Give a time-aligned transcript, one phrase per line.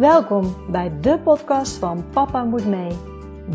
[0.00, 2.90] Welkom bij de podcast van Papa Moet Mee.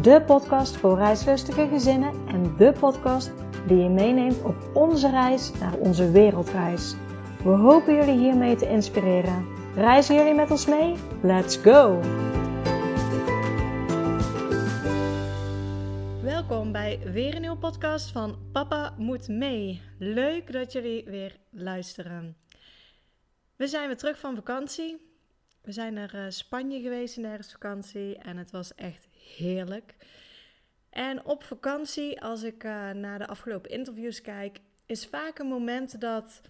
[0.02, 3.31] De podcast voor reislustige gezinnen en de podcast
[3.67, 6.96] die je meeneemt op onze reis naar onze wereldreis.
[7.44, 9.46] We hopen jullie hiermee te inspireren.
[9.76, 10.96] Reizen jullie met ons mee?
[11.21, 11.99] Let's go!
[16.21, 19.81] Welkom bij weer een nieuwe podcast van Papa Moet Mee.
[19.99, 22.38] Leuk dat jullie weer luisteren.
[23.55, 25.13] We zijn weer terug van vakantie.
[25.65, 29.95] We zijn naar uh, Spanje geweest in de herfstvakantie en het was echt heerlijk.
[30.89, 36.01] En op vakantie, als ik uh, naar de afgelopen interviews kijk, is vaak een moment
[36.01, 36.41] dat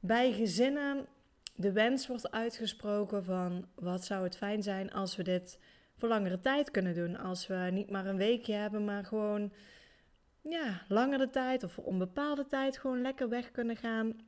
[0.00, 1.06] bij gezinnen
[1.54, 5.58] de wens wordt uitgesproken van wat zou het fijn zijn als we dit
[5.96, 7.16] voor langere tijd kunnen doen.
[7.16, 9.52] Als we niet maar een weekje hebben, maar gewoon
[10.42, 14.20] ja, langere tijd of voor onbepaalde tijd gewoon lekker weg kunnen gaan.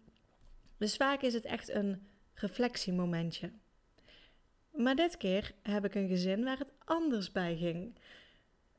[0.79, 3.51] Dus vaak is het echt een reflectiemomentje.
[4.75, 7.99] Maar dit keer heb ik een gezin waar het anders bij ging.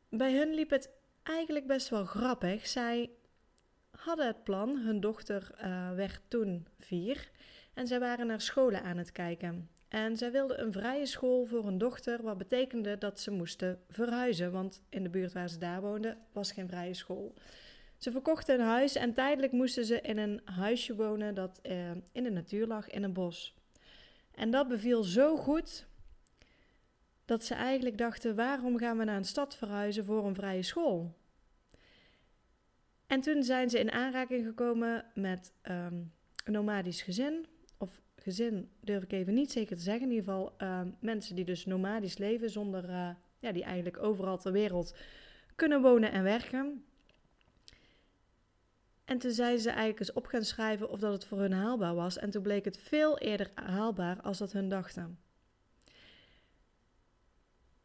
[0.10, 0.90] Bij hun liep het
[1.24, 2.68] eigenlijk best wel grappig.
[2.68, 3.10] Zij
[3.92, 7.30] hadden het plan, hun dochter uh, werd toen vier
[7.74, 9.70] en zij waren naar scholen aan het kijken.
[9.88, 14.52] En zij wilden een vrije school voor hun dochter, wat betekende dat ze moesten verhuizen,
[14.52, 17.34] want in de buurt waar ze daar woonden was geen vrije school.
[17.98, 22.24] Ze verkochten een huis en tijdelijk moesten ze in een huisje wonen dat uh, in
[22.24, 23.56] de natuur lag, in een bos.
[24.36, 25.88] En dat beviel zo goed
[27.26, 31.14] dat ze eigenlijk dachten: waarom gaan we naar een stad verhuizen voor een vrije school?
[33.08, 36.12] En toen zijn ze in aanraking gekomen met um,
[36.44, 37.46] een nomadisch gezin.
[37.78, 40.04] Of gezin durf ik even niet zeker te zeggen.
[40.04, 44.38] In ieder geval um, mensen die dus nomadisch leven, zonder, uh, ja, die eigenlijk overal
[44.38, 44.96] ter wereld
[45.56, 46.84] kunnen wonen en werken.
[49.06, 51.96] En toen zijn ze eigenlijk eens op gaan schrijven of dat het voor hun haalbaar
[51.96, 52.18] was.
[52.18, 55.20] En toen bleek het veel eerder haalbaar als dat hun dachten.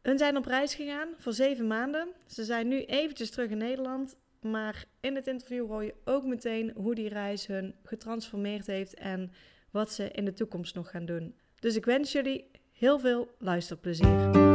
[0.01, 2.07] Hun zijn op reis gegaan voor zeven maanden.
[2.27, 4.15] Ze zijn nu eventjes terug in Nederland.
[4.41, 9.31] Maar in het interview hoor je ook meteen hoe die reis hun getransformeerd heeft en
[9.71, 11.35] wat ze in de toekomst nog gaan doen.
[11.59, 14.50] Dus ik wens jullie heel veel luisterplezier.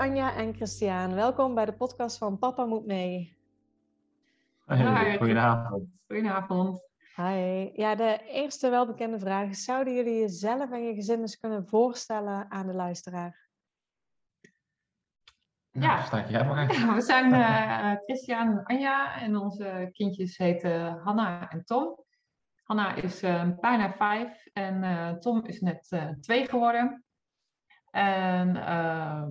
[0.00, 1.14] En Christian.
[1.14, 3.36] Welkom bij de podcast van Papa Moet Mee.
[4.66, 5.88] Hey, goedenavond.
[6.06, 6.80] Goedenavond.
[7.16, 7.70] Hi.
[7.72, 12.50] Ja, de eerste welbekende vraag is: zouden jullie jezelf en je gezin eens kunnen voorstellen
[12.50, 13.48] aan de luisteraar?
[15.70, 22.04] Ja, ja we zijn uh, Christian en Anja en onze kindjes heten Hanna en Tom.
[22.62, 27.04] Hanna is uh, bijna vijf en uh, Tom is net twee geworden.
[27.90, 29.24] En uh,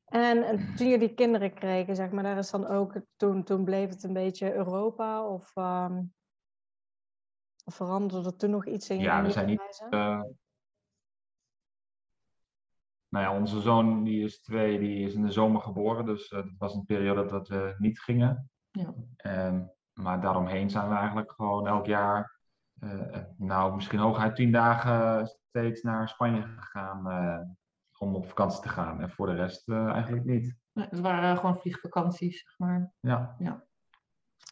[0.06, 4.04] En, toen jullie kinderen kregen, zeg maar, daar is dan ook, toen, toen bleef het
[4.04, 6.14] een beetje Europa of, um,
[7.64, 9.86] of veranderde er toen nog iets in Ja, we zijn niet.
[9.90, 10.22] Uh,
[13.10, 16.40] nou ja, onze zoon die is twee, die is in de zomer geboren, dus uh,
[16.40, 18.50] dat was een periode dat we niet gingen.
[18.72, 18.94] Ja.
[19.48, 22.40] Um, maar daaromheen zijn we eigenlijk gewoon elk jaar,
[22.80, 27.08] uh, nou misschien hooguit tien dagen steeds naar Spanje gegaan
[28.06, 29.02] om op vakantie te gaan.
[29.02, 30.56] En voor de rest uh, eigenlijk niet.
[30.74, 32.92] het waren gewoon vliegvakanties, zeg maar.
[33.00, 33.36] Ja.
[33.40, 33.64] ja.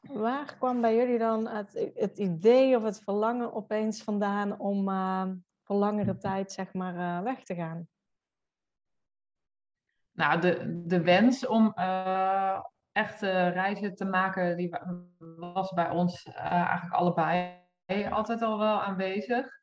[0.02, 5.26] Waar kwam bij jullie dan het, het idee of het verlangen opeens vandaan om uh,
[5.64, 7.88] voor langere tijd, zeg maar, uh, weg te gaan?
[10.12, 11.74] Nou, de, de wens om
[12.92, 14.78] echte reizen te maken, die
[15.38, 17.62] was bij ons eigenlijk allebei
[18.10, 19.62] altijd al wel aanwezig.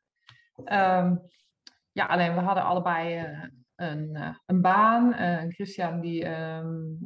[0.57, 1.21] Um,
[1.91, 3.47] ja, alleen we hadden allebei uh,
[3.81, 5.13] een baan.
[5.13, 6.97] Uh, Christian die um,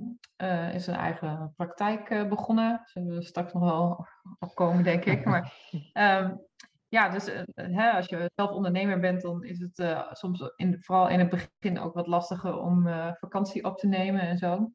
[0.74, 2.81] is een eigen praktijk begonnen.
[2.83, 4.07] Zullen we straks nog wel
[4.45, 5.25] opkomen, denk ik.
[5.25, 5.54] Maar
[5.94, 6.42] um,
[6.98, 11.19] ja, dus hè, als je zelf ondernemer bent, dan is het soms in, vooral in
[11.19, 12.88] het begin ook wat lastiger om
[13.19, 14.72] vakantie op te nemen en zo.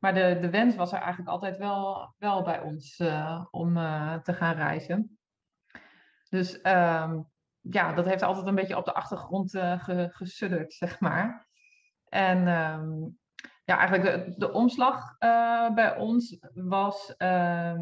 [0.00, 3.02] Maar de, de wens was er eigenlijk altijd wel, wel bij ons
[3.50, 3.74] om
[4.22, 5.18] te gaan reizen.
[6.28, 11.48] Dus um, ja, dat heeft altijd een beetje op de achtergrond uh, gesudderd, zeg maar.
[12.08, 13.18] En um,
[13.64, 17.78] ja, eigenlijk de, de omslag uh, bij ons was, uh,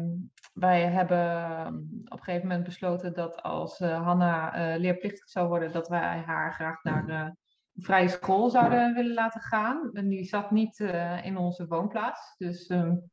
[0.53, 1.65] wij hebben
[2.05, 6.53] op een gegeven moment besloten dat als uh, Hanna leerplichtig zou worden, dat wij haar
[6.53, 7.35] graag naar de
[7.81, 9.89] vrije school zouden willen laten gaan.
[9.93, 10.79] En die zat niet
[11.23, 12.35] in onze woonplaats.
[12.37, 13.11] Dus um,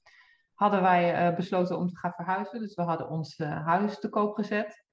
[0.54, 2.60] hadden wij besloten om te gaan verhuizen.
[2.60, 4.85] Dus we hadden ons huis te koop gezet.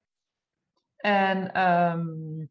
[1.04, 2.48] En um,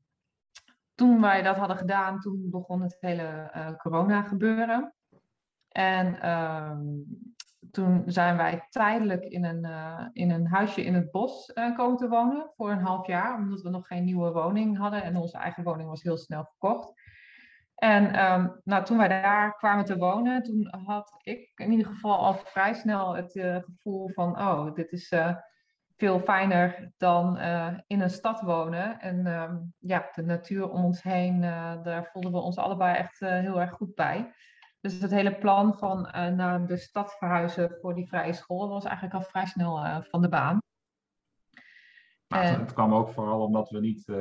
[0.96, 4.94] toen wij dat hadden gedaan, toen begon het hele uh, corona gebeuren.
[5.68, 7.06] En um,
[7.72, 11.98] toen zijn wij tijdelijk in een, uh, in een huisje in het bos uh, komen
[11.98, 15.38] te wonen voor een half jaar, omdat we nog geen nieuwe woning hadden en onze
[15.38, 17.02] eigen woning was heel snel verkocht.
[17.76, 22.18] En um, nou, toen wij daar kwamen te wonen, toen had ik in ieder geval
[22.18, 25.12] al vrij snel het gevoel van, oh, dit is
[26.04, 29.00] veel fijner dan uh, in een stad wonen.
[29.00, 33.20] En uh, ja, de natuur om ons heen, uh, daar voelden we ons allebei echt
[33.20, 34.34] heel erg goed bij.
[34.82, 36.02] Dus het hele plan van
[36.36, 40.30] naar de stad verhuizen voor die vrije school was eigenlijk al vrij snel van de
[40.30, 40.62] baan.
[42.28, 44.12] Maar het, het, kwam ook vooral omdat we niet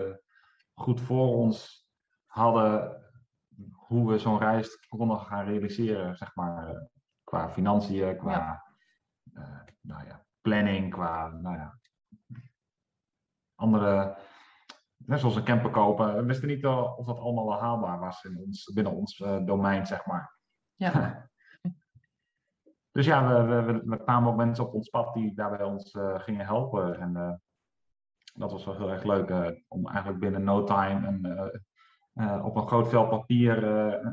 [0.74, 1.86] goed voor ons
[2.26, 3.02] hadden
[3.72, 6.88] hoe we zo'n reis konden gaan realiseren, zeg maar,
[7.24, 8.64] qua financiën, qua ja.
[9.80, 11.78] nou ja, planning, qua nou ja,
[13.54, 14.16] andere,
[14.96, 16.14] net zoals een camper kopen.
[16.14, 19.86] We wisten niet of dat allemaal wel haalbaar was in ons, binnen ons uh, domein,
[19.86, 20.36] zeg maar.
[20.74, 21.28] Ja.
[22.96, 26.20] dus ja, we, we, we, kwamen ook mensen op ons pad die daarbij ons uh,
[26.20, 27.00] gingen helpen.
[27.00, 27.32] En uh,
[28.34, 31.60] dat was wel heel erg leuk om eigenlijk binnen no time en,
[32.42, 33.56] op een groot vel papier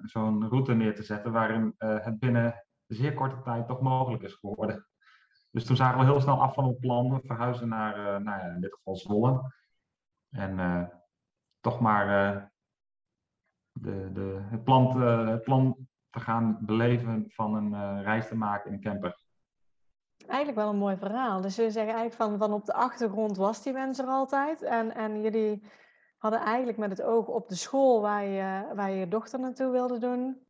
[0.04, 4.89] zo'n route neer te zetten waarin het binnen zeer korte tijd toch mogelijk is geworden.
[5.52, 7.22] Dus toen zagen we heel snel af van het plan.
[7.24, 9.54] Verhuizen naar, uh, nou ja, in dit geval Zwolle.
[10.30, 10.84] En uh,
[11.60, 12.44] toch maar uh,
[13.72, 18.74] de, de, het, plan, het plan te gaan beleven van een reis te maken in
[18.74, 19.22] een camper.
[20.28, 21.42] Eigenlijk wel een mooi verhaal.
[21.42, 24.62] Dus je zeggen eigenlijk van, van op de achtergrond was die wens er altijd.
[24.62, 25.64] En, en jullie
[26.18, 29.98] hadden eigenlijk met het oog op de school waar je, waar je dochter naartoe wilde
[29.98, 30.48] doen,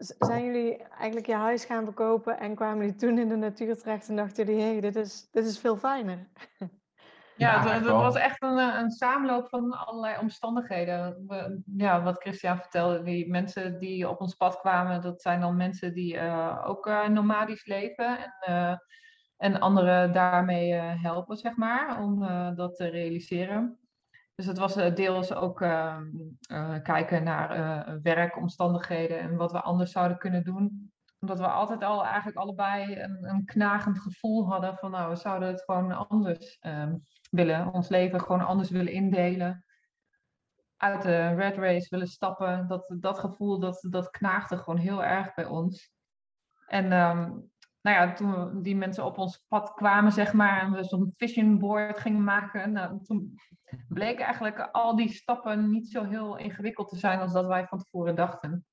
[0.00, 4.08] zijn jullie eigenlijk je huis gaan verkopen en kwamen jullie toen in de natuur terecht
[4.08, 6.28] en dachten jullie, hé, hey, dit, is, dit is veel fijner?
[7.36, 11.24] Ja, het, was echt een, eh, een samenloop van allerlei omstandigheden.
[11.26, 15.56] We, ja, wat Christian vertelde, die mensen die op ons pad kwamen, dat zijn dan
[15.56, 18.76] mensen die uh, ook uh, nomadisch leven en, uh,
[19.36, 23.79] en anderen daarmee helpen, zeg maar, om dat te realiseren.
[24.40, 26.06] Dus het was eh, deels ook ehm,
[26.40, 30.92] eh, kijken naar uh, werkomstandigheden en wat we anders zouden kunnen doen.
[31.18, 35.48] Omdat we altijd al eigenlijk allebei een, een knagend gevoel hadden van nou, we zouden
[35.48, 36.96] het gewoon anders ehm,
[37.30, 37.72] willen.
[37.72, 39.64] Ons leven gewoon anders willen indelen.
[40.76, 42.68] Uit de red race willen stappen.
[42.68, 45.92] Dat, dat gevoel, dat, dat knaagde gewoon heel erg bij ons.
[46.66, 47.50] En um,
[47.82, 51.58] nou ja, toen die mensen op ons pad kwamen, zeg maar, en we zo'n vision
[51.58, 53.38] board gingen maken, nou, toen
[53.88, 57.78] bleken eigenlijk al die stappen niet zo heel ingewikkeld te zijn als dat wij van
[57.78, 58.64] tevoren dachten.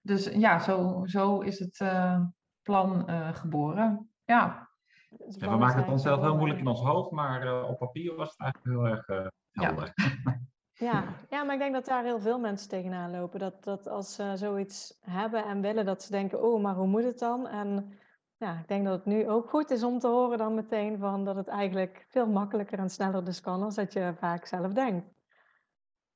[0.00, 2.20] Dus ja, zo, zo is het uh,
[2.62, 4.10] plan uh, geboren.
[4.24, 4.68] Ja.
[5.08, 5.50] ja.
[5.50, 8.40] we maken het onszelf heel moeilijk in ons hoofd, maar uh, op papier was het
[8.40, 9.92] eigenlijk heel erg helder.
[9.94, 10.42] Ja.
[10.76, 11.04] Ja.
[11.30, 13.38] ja, maar ik denk dat daar heel veel mensen tegenaan lopen.
[13.38, 17.04] Dat, dat als ze zoiets hebben en willen, dat ze denken, oh, maar hoe moet
[17.04, 17.46] het dan?
[17.48, 17.98] En
[18.36, 21.24] ja, ik denk dat het nu ook goed is om te horen dan meteen van
[21.24, 25.06] dat het eigenlijk veel makkelijker en sneller dus kan dan dat je vaak zelf denkt.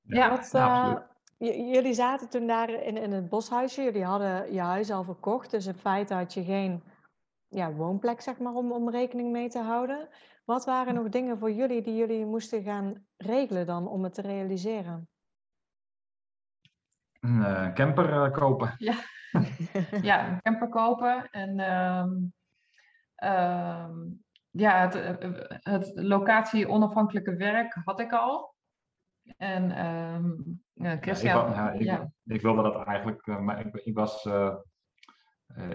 [0.03, 0.97] Ja, Wat, uh,
[1.73, 5.67] jullie zaten toen daar in, in het boshuisje, jullie hadden je huis al verkocht, dus
[5.67, 6.83] in feite had je geen
[7.49, 10.09] ja, woonplek zeg maar om, om rekening mee te houden.
[10.45, 14.23] Wat waren nog dingen voor jullie die jullie moesten gaan regelen dan om het te
[14.23, 15.09] realiseren?
[17.21, 18.75] Een uh, camper uh, kopen.
[18.77, 18.95] Ja.
[20.11, 21.29] ja, een camper kopen.
[21.31, 22.33] En um,
[23.25, 25.19] um, ja, het,
[25.63, 28.55] het locatie onafhankelijke werk had ik al.
[29.37, 30.63] En um,
[31.01, 31.51] Christian...
[31.51, 33.27] Ja, ik, ja, ik, ik, wilde dat eigenlijk...
[33.27, 34.29] Maar ik, ik was...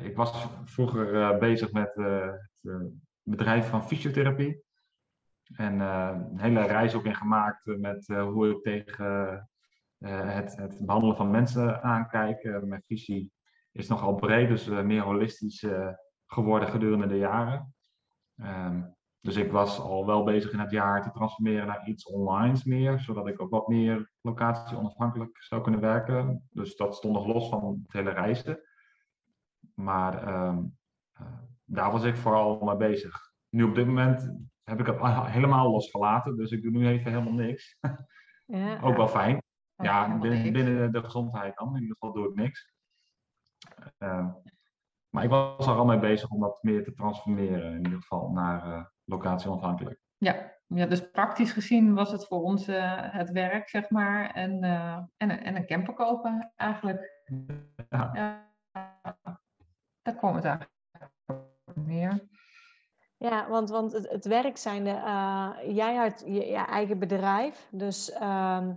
[0.04, 4.64] ik was vroeger bezig met het bedrijf van fysiotherapie.
[5.56, 9.50] En een hele reis ook in gemaakt met hoe ik tegen
[10.06, 12.44] het, het behandelen van mensen aankijk.
[12.44, 13.32] mijn visie
[13.72, 15.66] is nogal breed, dus meer holistisch
[16.26, 17.74] geworden gedurende de jaren.
[18.36, 22.60] Um, dus ik was al wel bezig in het jaar te transformeren naar iets online
[22.64, 26.48] meer, zodat ik ook wat meer locatie onafhankelijk zou kunnen werken.
[26.50, 28.60] Dus dat stond nog los van het hele reizen.
[29.74, 30.78] Maar um,
[31.22, 31.28] uh,
[31.66, 33.32] daar was ik vooral mee bezig.
[33.50, 34.98] Nu op dit moment heb ik het
[35.38, 37.78] helemaal losgelaten, dus ik doe nu even helemaal niks.
[38.46, 39.42] Ja, ook wel fijn.
[39.76, 41.76] Ja, binnen, binnen de gezondheid dan.
[41.76, 42.74] In ieder geval doe ik niks.
[43.98, 44.30] Ehm,
[45.10, 48.30] maar ik was er al mee bezig om dat meer te transformeren, in ieder geval
[48.30, 50.00] naar uh, locatie onafhankelijk.
[50.18, 50.52] Ja.
[50.68, 54.64] ja, dus praktisch gezien was het voor ons uh, het werk, zeg maar, en,
[55.18, 57.22] en, en een camper kopen eigenlijk.
[57.90, 58.10] Ja.
[58.14, 58.52] ja
[60.04, 60.72] daar kwam het eigenlijk
[61.74, 62.28] meer.
[63.18, 64.90] Ja, want, want het, het werk zijnde,
[65.68, 68.74] jij had je, je, eigen bedrijf, dus ehm,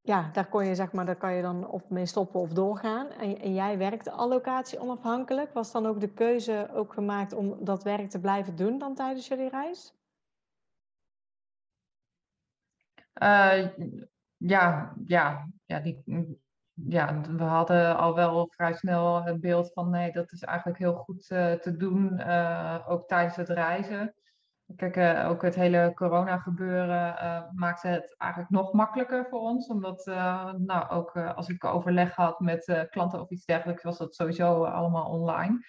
[0.00, 3.10] ja, daar kon je zeg maar, daar kan je dan of mee stoppen of doorgaan.
[3.10, 5.52] En, en jij werkte allocatie onafhankelijk.
[5.52, 9.28] Was dan ook de keuze ook gemaakt om dat werk te blijven doen dan tijdens
[9.28, 9.94] jullie reis?
[13.22, 13.68] Uh,
[14.36, 16.02] ja, ja, ja, die,
[16.88, 20.94] ja, we hadden al wel vrij snel het beeld van nee, dat is eigenlijk heel
[20.94, 24.14] goed uh, te doen, uh, ook tijdens het reizen.
[24.76, 29.66] Kijk, uh, ook het hele corona gebeuren uh, maakte het eigenlijk nog makkelijker voor ons.
[29.66, 30.06] Omdat,
[30.56, 35.10] nou, ook als ik overleg had met klanten of iets dergelijks, was dat sowieso allemaal
[35.10, 35.66] online.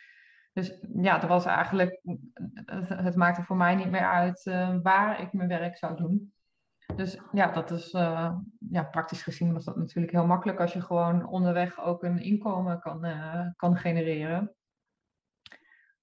[0.54, 2.02] Dus ja, dat was eigenlijk,
[2.66, 4.44] het, het maakte voor mij niet meer uit
[4.84, 6.34] waar ik mijn werk zou doen.
[6.96, 7.92] Dus ja, dat is,
[8.70, 12.80] ja, praktisch gezien was dat natuurlijk heel makkelijk als je gewoon onderweg ook een inkomen
[12.80, 13.06] kan,
[13.56, 14.56] kan genereren.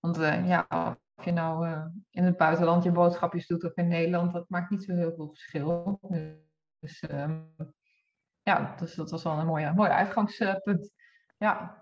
[0.01, 0.67] Want ja,
[1.15, 1.69] of je nou
[2.11, 5.29] in het buitenland je boodschapjes doet of in Nederland, dat maakt niet zo heel veel
[5.29, 6.01] verschil.
[6.79, 7.55] Dus um,
[8.43, 10.93] ja, dus dat was wel een mooie, mooi uitgangspunt.
[11.37, 11.80] Ja.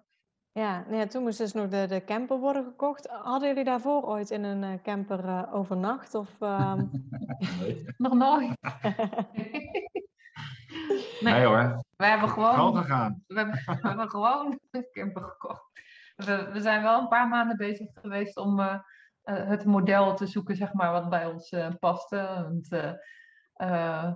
[0.53, 3.07] Ja, nee, toen moest dus nog de, de camper worden gekocht.
[3.09, 6.15] Hadden jullie daarvoor ooit in een uh, camper uh, overnacht?
[6.15, 6.91] Of, um...
[7.61, 7.85] nee.
[7.97, 8.57] nog nooit.
[11.21, 11.35] nee.
[11.35, 11.45] nee.
[11.45, 11.85] hoor.
[11.97, 13.23] We hebben gewoon, gegaan.
[13.27, 15.63] We hebben, we hebben gewoon een camper gekocht.
[16.17, 18.79] We, we, zijn wel een paar maanden bezig geweest om uh,
[19.23, 22.47] eh, het model te zoeken, zeg maar, wat bij ons uh, paste.
[22.49, 22.73] Want,
[23.57, 24.13] uh,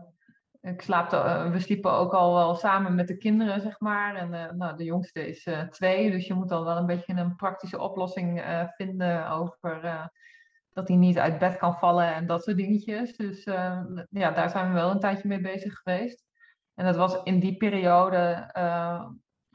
[0.62, 4.14] ik slaapte, we sliepen ook al wel samen met de kinderen, zeg maar.
[4.14, 7.81] En nou, de jongste is twee, dus je moet dan wel een beetje een praktische
[7.81, 8.45] oplossing
[8.76, 10.11] vinden over
[10.73, 13.16] dat hij niet uit bed kan vallen en dat soort dingetjes.
[13.16, 13.45] Dus
[14.11, 16.25] ja, daar zijn we wel een tijdje mee bezig geweest.
[16.75, 18.50] En dat was in die periode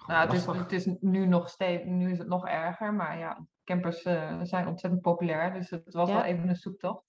[0.07, 3.47] nou, het is, het is nu nog steeds, nu is het nog erger, maar ja,
[3.63, 7.05] campers uh, zijn ontzettend populair, dus het was wel even een zoektocht.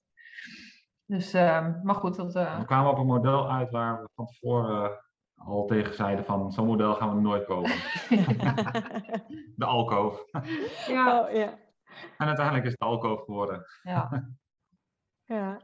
[1.08, 2.16] Dus, uh, maar goed.
[2.16, 2.58] Dat, uh...
[2.58, 6.52] We kwamen op een model uit waar we van tevoren uh, al tegen zeiden van
[6.52, 7.70] zo'n model gaan we nooit kopen.
[9.60, 10.24] de alkoof.
[10.86, 11.20] ja.
[11.20, 11.58] Oh, ja.
[12.18, 13.64] En uiteindelijk is het alkoof geworden.
[13.82, 14.28] ja.
[15.34, 15.60] ja.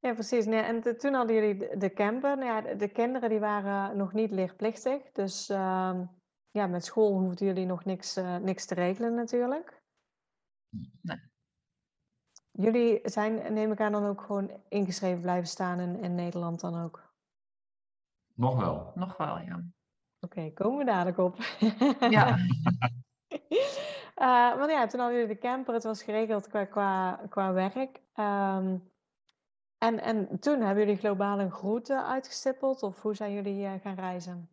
[0.00, 0.46] Ja, precies.
[0.46, 2.36] Nee, en toen hadden jullie de camper.
[2.36, 5.12] Nou ja, de, de, kinderen die waren nog niet lichtplichtig.
[5.12, 6.04] Dus ehm,
[6.50, 9.82] ja, met school hoefden jullie nog niks, uh, niks te regelen natuurlijk.
[11.02, 11.18] Nee.
[12.60, 16.82] Jullie zijn, neem ik aan, dan ook gewoon ingeschreven blijven staan in, in Nederland dan
[16.82, 17.12] ook?
[18.34, 18.92] Nog wel.
[18.94, 19.54] Nog wel, ja.
[19.54, 19.64] Oké,
[20.20, 21.36] okay, komen we dadelijk op.
[22.16, 22.38] ja.
[24.16, 28.00] uh, want ja, toen hadden jullie de camper, het was geregeld qua, qua, qua werk.
[28.14, 28.90] Um,
[29.78, 33.94] en, en toen hebben jullie globaal een route uitgestippeld of hoe zijn jullie uh, gaan
[33.94, 34.50] reizen?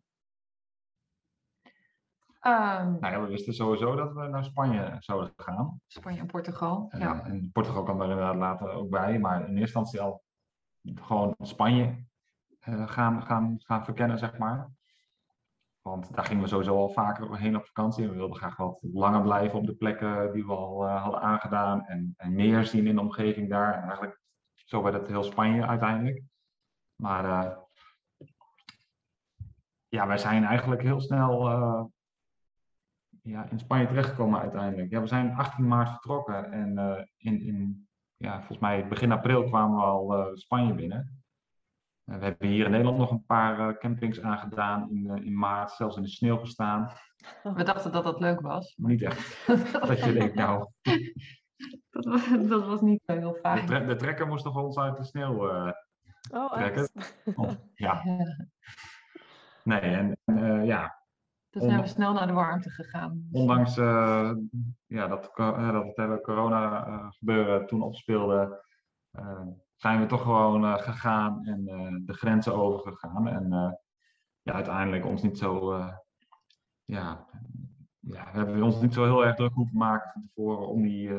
[2.46, 5.80] Um, nou ja, we wisten sowieso dat we naar Spanje zouden gaan.
[5.86, 7.24] Spanje en Portugal, uh, ja.
[7.24, 10.22] En Portugal kwam daar inderdaad later ook bij, maar in eerste instantie al
[10.94, 12.04] gewoon Spanje.
[12.60, 14.70] gaan, gaan, gaan verkennen, zeg maar.
[15.82, 18.08] Want daar gingen we sowieso al vaker heen op vakantie.
[18.08, 21.84] We wilden graag wat langer blijven op de plekken die we al hadden aangedaan.
[21.86, 23.74] En, en, meer zien in de omgeving daar.
[23.74, 24.20] En eigenlijk
[24.54, 26.22] zo werd het heel Spanje uiteindelijk.
[26.96, 27.56] Maar
[29.88, 31.94] ja, wij zijn eigenlijk heel snel
[33.26, 34.90] ja, in Spanje terechtgekomen uiteindelijk.
[34.90, 39.44] Ja, we zijn 18 maart vertrokken en uh, in, in ja, volgens mij begin april
[39.44, 41.22] kwamen we al uh, Spanje binnen.
[42.04, 45.96] Uh, we hebben hier in Nederland nog een paar campings aangedaan in, in maart, zelfs
[45.96, 46.92] in de sneeuw gestaan.
[47.42, 48.76] We dachten dat dat leuk was.
[48.76, 49.46] Maar niet echt.
[49.88, 50.70] dat je denkt, nou...
[51.90, 53.60] dat, was, dat was niet heel fijn.
[53.60, 55.48] De, tre de trekker moest nog ons uit de sneeuw
[56.32, 56.88] oh, trekken.
[57.34, 58.02] Oh, ja.
[59.62, 60.16] Nee, en
[60.66, 60.95] ja,
[61.60, 63.28] dus zijn we snel naar de warmte gegaan.
[63.32, 64.32] Ondanks uh,
[64.86, 68.64] ja, dat, uh, dat het hele corona uh, gebeuren toen opspeelde,
[69.76, 71.64] zijn we toch gewoon gegaan en
[72.06, 73.28] de grenzen overgegaan.
[73.28, 73.78] En
[74.42, 75.74] ja, uiteindelijk ons niet zo,
[76.84, 77.26] ja,
[77.98, 81.10] ja, we hebben ons niet zo heel erg druk hoeven maken van tevoren om die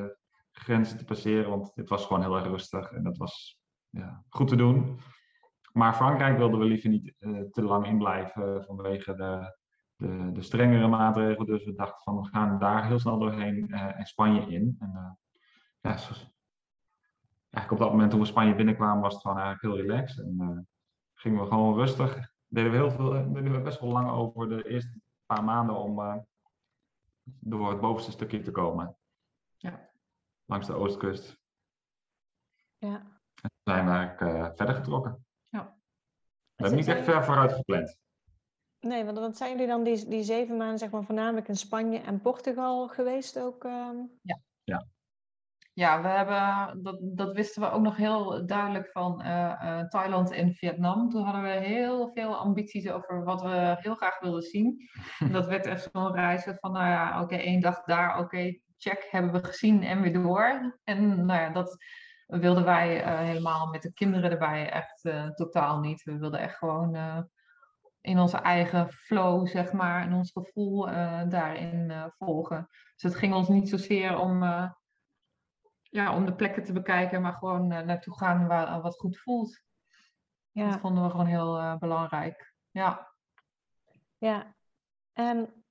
[0.51, 4.47] grenzen te passeren, want dit was gewoon heel erg rustig en dat was ja, goed
[4.47, 4.99] te doen.
[5.73, 7.13] Maar Frankrijk wilden we liever niet
[7.51, 9.56] te lang in blijven vanwege de
[9.97, 11.45] de, de strengere maatregelen.
[11.47, 14.75] Dus we dachten van we gaan daar heel snel doorheen uh, en Spanje in.
[14.79, 15.11] En, uh,
[15.81, 15.89] ja,
[17.49, 20.25] eigenlijk op dat moment toen we Spanje binnenkwamen was het gewoon eigenlijk heel relaxed.
[20.25, 20.59] En uh,
[21.13, 22.31] gingen we gewoon rustig.
[22.47, 26.25] Deden we, heel veel, deden we best wel lang over de eerste paar maanden om
[27.23, 28.97] door het bovenste stukje te komen.
[29.57, 29.89] Ja.
[30.45, 31.37] Langs de oostkust.
[32.77, 33.01] Ja.
[33.41, 35.25] En zijn we eigenlijk verder getrokken.
[35.49, 35.63] Ja.
[36.55, 37.97] We hebben niet echt ver vooruit gepland.
[38.87, 41.99] Nee, want wat zijn jullie dan die, die zeven maanden zeg maar voornamelijk in Spanje
[41.99, 43.63] en Portugal geweest ook?
[43.63, 43.95] Ehm?
[44.21, 44.41] Ja.
[44.63, 44.87] ja.
[45.73, 50.53] Ja, we hebben, dat, dat wisten we ook nog heel duidelijk van uh, Thailand en
[50.53, 51.09] Vietnam.
[51.09, 54.89] Toen hadden we heel veel ambities over wat we heel graag wilden zien.
[55.31, 59.31] dat werd echt zo'n reizen van, nou ja, oké, één dag daar, oké, check, hebben
[59.31, 60.77] we gezien en weer door.
[60.83, 61.77] En nou ja, dat
[62.25, 65.01] wilden wij uh, helemaal met de kinderen erbij echt
[65.35, 66.03] totaal niet.
[66.03, 66.95] We wilden echt gewoon
[68.07, 72.67] in onze eigen flow, zeg maar, en ons gevoel uh, daarin uh, volgen.
[72.69, 74.71] Dus het ging ons niet zozeer om, uh,
[75.81, 79.61] ja, om de plekken te bekijken, maar gewoon naartoe gaan waar wat goed voelt.
[80.51, 80.69] Ja.
[80.69, 82.53] Dat vonden we gewoon heel belangrijk.
[82.71, 83.13] Ja.
[84.17, 84.55] Ja.
[85.13, 85.63] En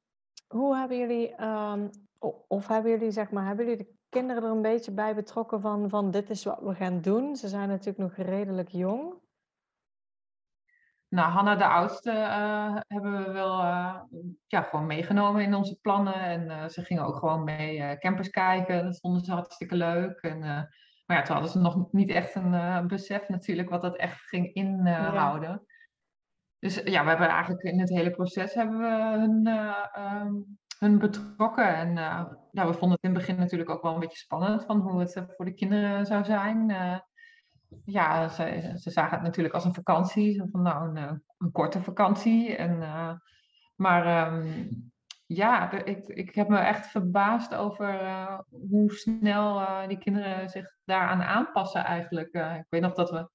[0.47, 1.91] hoe hebben jullie, um,
[2.49, 5.89] of hebben jullie, zeg maar, hebben jullie de kinderen er een beetje bij betrokken van,
[5.89, 7.37] van dit is wat we gaan doen?
[7.37, 9.15] Ze zijn natuurlijk nog redelijk jong.
[11.09, 14.01] Nou, Hanna, de oudste, uh, hebben we wel uh,
[14.47, 16.15] ja, gewoon meegenomen in onze plannen.
[16.15, 18.85] En uh, ze gingen ook gewoon mee campers kijken.
[18.85, 20.21] Dat vonden ze hartstikke leuk.
[20.21, 20.39] En,
[21.07, 24.53] maar ja, toen hadden ze nog niet echt een besef natuurlijk wat dat echt ging
[24.55, 25.51] inhouden.
[25.51, 25.63] Ja.
[26.59, 29.47] Dus ja, we hebben eigenlijk in het hele proces hebben we hun,
[30.27, 31.77] um, hun betrokken.
[31.77, 31.95] En
[32.51, 35.01] ja, we vonden het in het begin natuurlijk ook wel een beetje spannend van hoe
[35.01, 36.71] het voor de kinderen zou zijn
[37.85, 40.43] ja, ze, ze, zagen het natuurlijk als een vakantie.
[40.51, 42.57] Van nou, een, eh, een korte vakantie.
[42.57, 43.13] En, uh,
[43.77, 44.91] maar um,
[45.27, 51.23] ja, ik, ik heb me echt verbaasd over uh, hoe snel die kinderen zich daaraan
[51.23, 52.35] aanpassen eigenlijk.
[52.35, 53.31] ik weet nog dat we,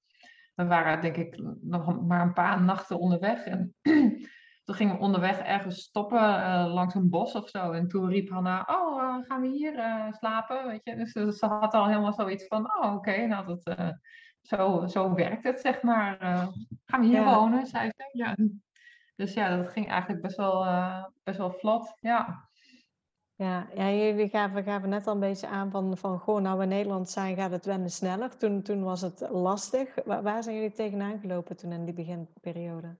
[0.54, 3.44] we waren denk ik nog maar een paar nachten onderweg.
[3.44, 3.74] En
[4.72, 6.20] toen gingen we onderweg ergens stoppen
[6.68, 7.72] langs een bos of zo.
[7.72, 9.72] En toen riep Hanna, oh, gaan we hier
[10.10, 10.66] slapen?
[10.66, 10.96] Weet je?
[10.96, 13.76] Dus ze had al helemaal zoiets van, oh oké, nou dat
[14.42, 16.16] zo, zo werkt het, zeg maar.
[16.84, 18.10] Gaan we hier wonen, zei ze.
[18.12, 18.36] Ja.
[19.16, 20.66] Dus ja, dat ging eigenlijk best wel,
[21.22, 22.50] best wel vlot, ja.
[23.34, 26.62] Ja, ja jullie gaven, gaven net al een beetje aan van, van goh, nou we
[26.62, 28.36] in Nederland zijn, gaat het wennen sneller.
[28.36, 30.04] Toen, toen was het lastig.
[30.04, 32.98] Waar, waar zijn jullie tegenaan gelopen toen in die beginperiode?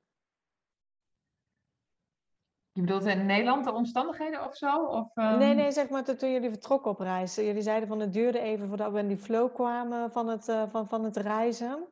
[2.73, 4.85] Je bedoelt in Nederland de omstandigheden of zo?
[4.85, 5.39] Of, um...
[5.39, 7.35] Nee, nee, zeg maar toen jullie vertrokken op reis.
[7.35, 10.63] Jullie zeiden van het duurde even voordat we in die flow kwamen van het, uh,
[10.69, 11.89] van, van het reizen.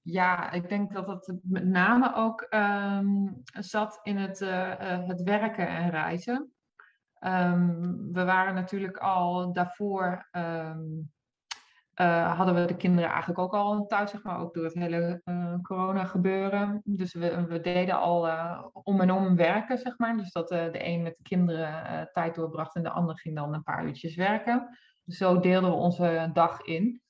[0.00, 5.22] Ja, ik denk dat het met name ook um, zat in het, uh, uh, het
[5.22, 6.52] werken en reizen.
[7.20, 10.28] Um, we waren natuurlijk al daarvoor
[12.02, 15.20] uh, hadden we de kinderen eigenlijk ook al thuis, zeg maar, ook door het hele
[15.24, 16.80] uh, corona gebeuren.
[16.84, 20.16] Dus we, deden al uh, om en om werken, zeg maar.
[20.16, 23.62] Dus dat de een met de kinderen tijd doorbracht en de ander ging dan een
[23.62, 24.78] paar uurtjes werken.
[25.04, 27.00] Dus zo deelden we onze dag in.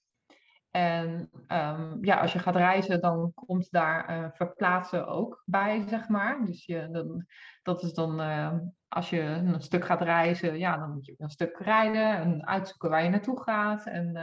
[0.70, 6.44] En um, ja, als je gaat reizen, dan komt daar verplaatsen ook bij, zeg maar.
[6.44, 7.26] Dus je, dan,
[7.62, 8.20] dat is dan,
[8.92, 12.90] als je een stuk gaat reizen, ja, dan moet je een stuk rijden en uitzoeken
[12.90, 13.86] waar je naartoe gaat.
[13.86, 14.16] En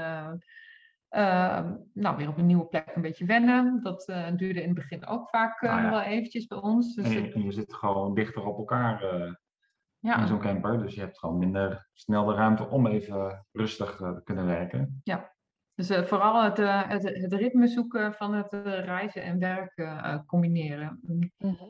[1.10, 3.80] Ehm, nou, weer op een nieuwe plek een beetje wennen.
[3.84, 4.06] Dat
[4.36, 6.96] duurde in het begin ook vaak nou wel eventjes bij ons.
[6.96, 9.04] Dus en je, zit gewoon dichter op elkaar
[10.00, 10.22] ja.
[10.22, 10.82] in zo'n camper.
[10.82, 15.02] Dus je hebt gewoon minder snel de ruimte om even rustig te kunnen werken.
[15.04, 15.34] Ja,
[15.76, 20.24] dus uh, vooral het, uh, het, het, ritme zoeken van het uh, reizen en werken
[20.26, 21.00] combineren.
[21.02, 21.32] Mm.
[21.38, 21.64] Mhm.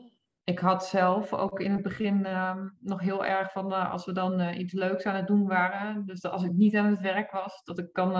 [0.50, 4.54] Ik had zelf ook in het begin ehm, nog heel erg van als we dan
[4.54, 6.06] iets leuks aan het doen waren.
[6.06, 8.12] Dus als ik niet aan het werk was, dat ik dan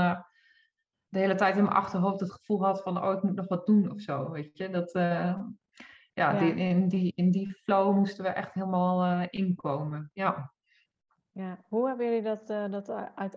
[1.09, 3.67] de hele tijd in mijn achterhoofd het gevoel had van oh, ik moet nog wat
[3.67, 4.31] doen of zo.
[4.31, 4.71] Weet je?
[4.71, 5.53] Dat, ja,
[6.13, 6.39] ja.
[6.39, 10.11] Die, in, die, in die flow moesten we echt helemaal inkomen.
[10.13, 10.53] Ja.
[11.33, 12.89] Ja, hoe hebben jullie dat, dat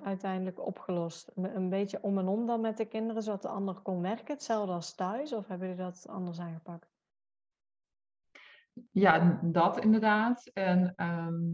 [0.04, 1.32] uiteindelijk opgelost?
[1.36, 4.74] Een beetje om en om dan met de kinderen, zodat de ander kon werken, hetzelfde
[4.74, 6.93] als thuis, of hebben jullie dat anders aangepakt?
[8.92, 10.46] Ja, dat inderdaad.
[10.54, 11.54] En ehm,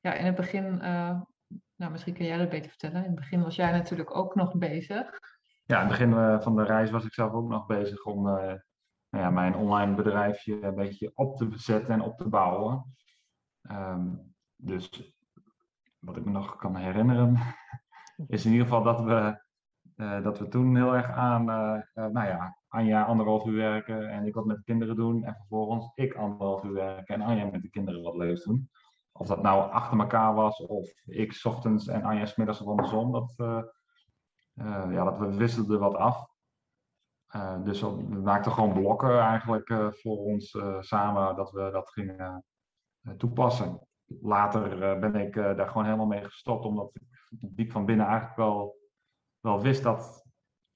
[0.00, 1.20] ja, in het begin, uh,
[1.76, 2.96] nou misschien kun jij dat beter vertellen.
[2.96, 5.20] In het begin was jij natuurlijk ook nog bezig.
[5.64, 8.22] Ja, in het begin uh, van de reis was ik zelf ook nog bezig om
[8.22, 12.94] nou ja, mijn online bedrijfje een beetje op te zetten en op te bouwen.
[13.70, 15.14] Um, dus
[15.98, 17.38] wat ik me nog kan herinneren,
[18.26, 19.42] is in ieder geval dat we,
[20.22, 21.44] dat we toen heel erg aan,
[21.94, 25.24] nou ja, Anja anderhalf uur werken en ik wat met de kinderen doen.
[25.24, 28.70] En vervolgens ik anderhalf uur werken en Anja met de kinderen wat leuks doen.
[29.12, 32.68] Of dat nou achter elkaar was of ik s ochtends en Anja s middags of
[32.68, 33.12] andersom.
[33.12, 33.34] Dat,
[34.90, 36.28] ja, dat we wisselden wat af.
[37.64, 42.44] dus we maakten gewoon blokken eigenlijk voor ons samen dat we dat gingen
[43.16, 43.80] toepassen
[44.20, 46.92] later eh, ben ik eh, daar gewoon helemaal mee gestopt, omdat
[47.56, 48.76] ik van binnen eigenlijk wel,
[49.40, 50.28] wel wist dat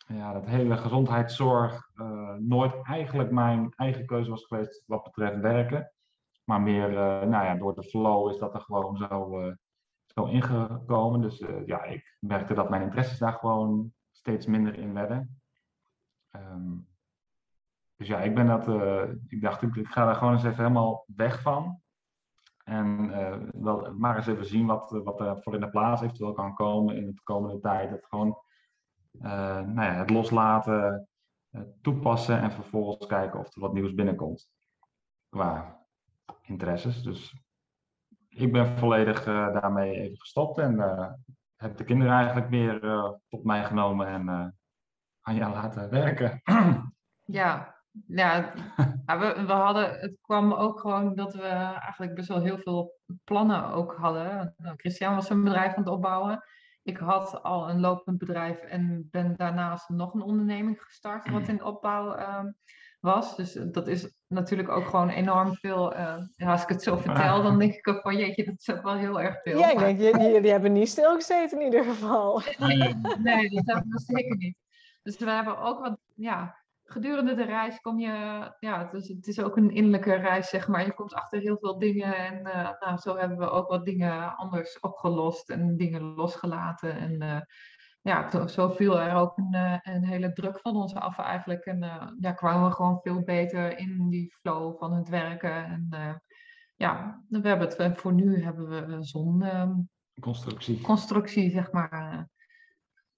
[0.07, 5.93] ja, dat hele gezondheidszorg uh, nooit eigenlijk mijn eigen keuze was geweest wat betreft werken.
[6.45, 6.90] Maar meer,
[7.27, 9.53] nou ja, door de flow is dat er gewoon zo,
[10.05, 11.21] zo ingekomen.
[11.21, 15.40] Dus ja, ik merkte dat mijn interesses daar gewoon steeds minder in werden.
[16.31, 16.73] Ehm,
[17.97, 18.69] dus ja, ik ben dat,
[19.29, 21.81] ik dacht, ik ga daar gewoon eens even helemaal weg van.
[22.64, 23.09] En
[23.62, 26.97] wel, maar eens even zien wat, wat er voor in de plaats eventueel kan komen
[26.97, 27.90] in de komende tijd.
[27.90, 28.38] Het gewoon
[29.20, 31.09] nou ja, het loslaten,
[31.83, 34.48] toepassen en vervolgens kijken of er wat nieuws binnenkomt
[35.29, 35.83] qua
[36.42, 37.03] interesses.
[37.03, 37.42] Dus
[38.29, 40.79] ik ben volledig daarmee even gestopt en
[41.57, 42.81] heb de kinderen eigenlijk weer
[43.29, 44.29] tot mij genomen en
[45.20, 46.42] aan jou laten werken.
[47.24, 47.74] Ja,
[48.07, 48.53] ja,
[49.07, 53.68] we, we hadden, het kwam ook gewoon dat we eigenlijk best wel heel veel plannen
[53.68, 54.55] ook hadden.
[54.57, 56.42] Nou, Christian was een bedrijf aan het opbouwen.
[56.85, 61.64] Ik had al een lopend bedrijf en ben daarnaast nog een onderneming gestart wat in
[61.64, 62.44] opbouw uh,
[63.01, 63.37] was.
[63.37, 65.97] Dus dat is natuurlijk ook gewoon enorm veel.
[65.97, 68.83] Uh, als ik het zo vertel, dan denk ik ook van jeetje, dat is ook
[68.83, 69.59] wel heel erg veel.
[69.59, 72.42] Ja, ik denk, jullie hebben niet stilgezeten in ieder geval.
[72.59, 74.57] Nee, nee dat hebben we zeker niet.
[75.03, 79.27] Dus we hebben ook wat, ja, gedurende de reis kom je, ja, het is, het
[79.27, 80.85] is ook een innerlijke reis, zeg maar.
[80.85, 84.37] Je komt achter heel veel dingen en uh, nou, zo hebben we ook wat dingen
[84.37, 86.97] anders opgelost en dingen losgelaten.
[86.97, 87.40] En uh,
[88.01, 91.64] ja, zo viel er ook een, uh, een, hele druk van ons af eigenlijk.
[91.64, 91.79] En
[92.20, 95.64] ja, kwamen we gewoon veel beter in die flow van het werken.
[95.64, 95.88] En
[96.77, 99.73] ja, we hebben het, voor nu hebben we zo'n ehm,
[100.20, 100.81] constructie.
[100.81, 102.29] constructie, zeg maar.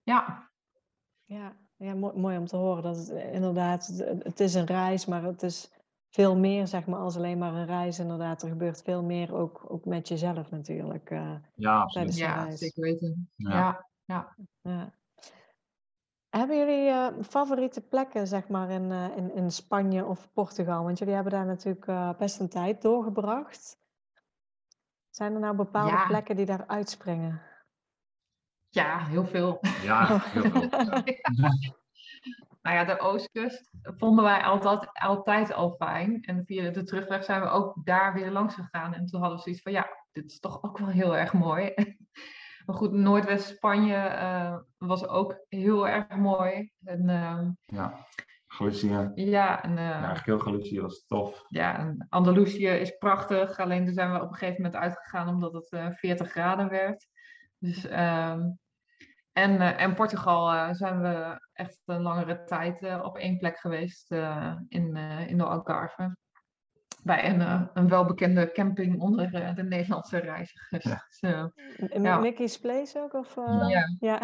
[0.03, 0.51] ja.
[1.29, 3.87] Ja, ja, mooi, mooi om te horen dat het eh, inderdaad,
[4.19, 5.73] het is een reis, maar het is
[6.09, 7.99] veel meer zeg maar als alleen maar een reis.
[7.99, 11.11] Inderdaad, er gebeurt veel meer ook, ook met jezelf natuurlijk.
[11.11, 12.17] Uh, ja, absoluut.
[12.17, 13.31] Ja, zeker weten.
[13.37, 13.87] Ja.
[14.05, 14.35] Ja.
[14.61, 14.95] ja.
[16.29, 20.85] Hebben jullie uh, favoriete plekken zeg maar in, uh, in, in Spanje of Portugal?
[20.85, 23.79] Want jullie hebben daar natuurlijk best een tijd doorgebracht.
[25.11, 27.41] Zijn er nou bepaalde plekken die daar uitspringen?
[28.77, 29.61] Ja, heel veel.
[29.83, 30.69] Ja, heel veel.
[32.63, 36.23] nou ja, de Oostkust vonden wij altijd, altijd al fijn.
[36.23, 38.95] En via de terugweg zijn we ook daar weer langs gegaan.
[38.95, 41.73] En toen hadden we zoiets van, ja, dit is toch ook wel heel erg mooi.
[42.67, 46.71] maar goed, Noordwest-Spanje uh, was ook heel erg mooi.
[46.85, 48.07] En, uh, ja,
[48.47, 49.11] Galicië.
[49.15, 51.45] Ja, en, uh, ja, eigenlijk heel Galicië was tof.
[51.49, 53.59] Ja, en Andalusië is prachtig.
[53.59, 57.09] Alleen daar zijn we op een gegeven moment uitgegaan omdat het 40 graden werd.
[57.59, 58.41] Dus ehm,
[59.37, 63.59] en, uh, en Portugal uh, zijn we echt een langere tijd uh, op één plek
[63.59, 64.11] geweest
[64.69, 64.97] in,
[65.29, 66.17] in de Algarve.
[67.03, 70.85] Bij een, een welbekende camping onder de Nederlandse reizigers.
[70.85, 71.05] Ja.
[71.09, 71.51] So,
[72.03, 72.19] ja.
[72.19, 73.13] Mickey's Place ook?
[73.13, 73.35] Of,
[73.69, 73.89] ja.
[74.01, 74.21] ja.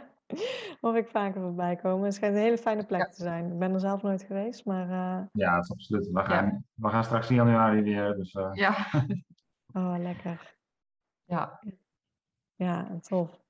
[0.80, 2.04] Hoor ik vaker voorbij komen.
[2.04, 3.52] Het schijnt een hele fijne plek te zijn.
[3.52, 4.88] Ik ben er zelf nooit geweest, maar...
[5.32, 6.10] Ja, dat is absoluut.
[6.12, 8.14] We gaan, we gaan straks in januari weer.
[8.14, 8.74] Dus, Ja.
[9.78, 10.56] oh, lekker.
[11.24, 11.60] Ja.
[12.54, 13.40] Ja, tof.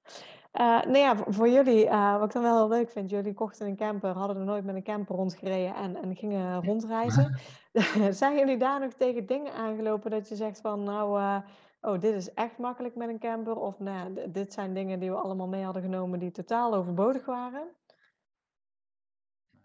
[0.53, 3.67] Uh, nou ja, voor jullie, uh, wat ik dan wel heel leuk vind, jullie kochten
[3.67, 7.39] een camper, hadden er nooit met een camper rondgereden en, en gingen rondreizen.
[8.11, 11.39] Zijn jullie daar nog tegen dingen aangelopen dat je zegt van, nou, uh,
[11.81, 13.57] oh, dit is echt makkelijk met een camper?
[13.57, 17.69] Of nou, dit zijn dingen die we allemaal mee hadden genomen die totaal overbodig waren?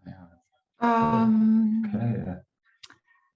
[0.03, 0.43] Ja,
[1.23, 2.43] um, okay.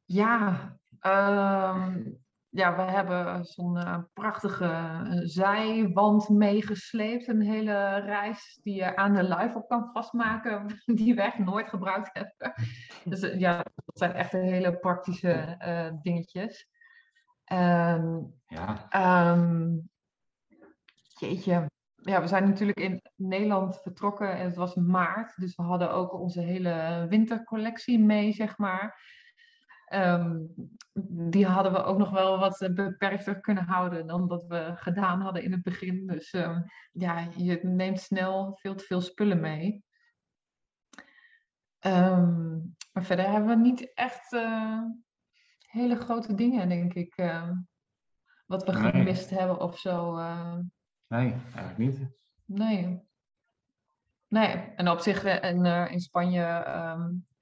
[0.05, 0.57] ja
[1.01, 7.27] um, ja, we hebben zo'n uh, prachtige uh, zijwand meegesleept.
[7.27, 10.65] Een hele reis die je aan de live op kan vastmaken,
[10.99, 12.53] die we echt nooit gebruikt hebben.
[13.03, 15.57] Dus uh, ja, dat zijn echt hele praktische
[16.01, 16.67] dingetjes.
[17.51, 18.87] Um, ja.
[19.31, 19.89] Um,
[21.19, 21.69] jeetje.
[21.95, 25.35] Ja, we zijn natuurlijk in Nederland vertrokken en het was maart.
[25.35, 29.01] Dus we hadden ook onze hele wintercollectie mee, zeg maar.
[29.93, 30.53] Um,
[31.29, 35.43] die hadden we ook nog wel wat beperkter kunnen houden dan dat we gedaan hadden
[35.43, 36.07] in het begin.
[36.07, 39.83] Dus um, ja, je neemt snel veel te veel spullen mee.
[41.79, 44.81] Um, maar verder hebben we niet echt uh,
[45.59, 47.51] hele grote dingen, denk ik, uh,
[48.45, 48.91] wat we nee.
[48.91, 50.17] gemist hebben of zo.
[50.17, 50.57] Uh.
[51.07, 52.07] Nee, eigenlijk niet.
[52.45, 53.07] Nee.
[54.27, 56.63] Nee, en op zich in Spanje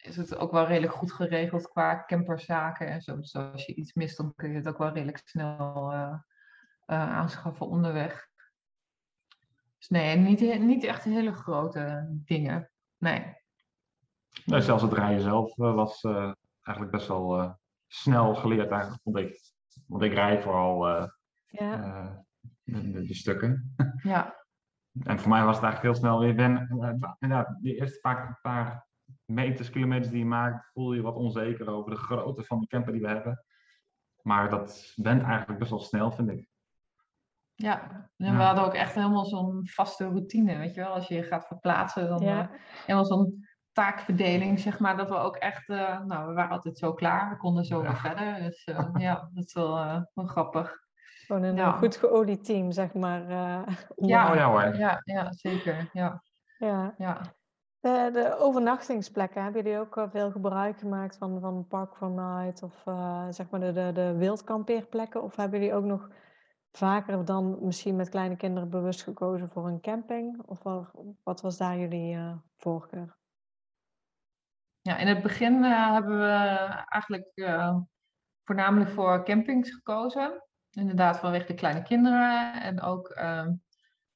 [0.08, 3.15] is het ook wel redelijk goed geregeld qua camperzaken en zo.
[3.15, 7.15] Dus als je iets mist, dan kun je het ook wel redelijk snel uh, uh,
[7.15, 8.30] aanschaffen onderweg.
[9.78, 12.72] Dus nee, niet, niet echt hele grote dingen.
[12.98, 13.36] Nee.
[14.46, 16.04] nee zelfs het rijden zelf uh, was
[16.62, 19.52] eigenlijk best wel snel geleerd, eigenlijk, vond ik.
[19.88, 20.88] Want ik rijd vooral
[21.46, 22.26] ja.
[22.63, 23.76] de, de, de, stukken.
[24.04, 24.36] Ja.
[25.04, 26.67] En voor mij was het eigenlijk heel snel weer ben.
[27.20, 28.87] Inderdaad, die eerste paar, paar
[29.28, 32.92] meters, kilometers die je maakt, voel je wat onzeker over de grootte van de camper
[32.94, 33.44] die we hebben.
[34.22, 36.48] Maar dat bent eigenlijk best wel snel, vind ik.
[37.56, 40.94] Ja, en we hadden ook echt helemaal zo'n vaste routine, weet je wel.
[40.94, 42.42] Als je je gaat verplaatsen, dan ja.
[42.42, 42.48] uh,
[42.82, 44.98] helemaal zo'n taakverdeling, zeg maar.
[44.98, 47.30] Dat we ook echt, uh, nou, we waren altijd zo klaar.
[47.30, 48.40] We konden zo weer verder.
[48.44, 49.76] Dus uh, ja, dat is wel,
[50.13, 50.86] wel grappig.
[51.26, 53.30] Gewoon een goed geolied team, zeg maar.
[53.30, 53.66] ja,
[54.30, 54.76] oh, ja, hoor.
[54.76, 55.90] ja, ja, zeker.
[55.94, 56.24] Ja.
[56.58, 56.94] Ja.
[56.98, 57.37] ja.
[57.88, 62.63] De, de overnachtingsplekken, hebben jullie ook eh, veel gebruik gemaakt van, van Park for Night
[62.63, 65.23] of uh, zeg maar de, de, de wildkampeerplekken?
[65.23, 66.10] Of hebben jullie ook nog
[66.71, 70.41] vaker dan misschien met kleine kinderen bewust gekozen voor een camping?
[70.45, 70.63] Of
[71.23, 73.17] wat was daar jullie uh, voorkeur?
[74.82, 76.34] Ja, in het begin hebben we
[76.88, 77.32] eigenlijk
[78.43, 80.43] voornamelijk voor campings gekozen.
[80.69, 83.54] Inderdaad, vanwege de kleine kinderen en ook ehm,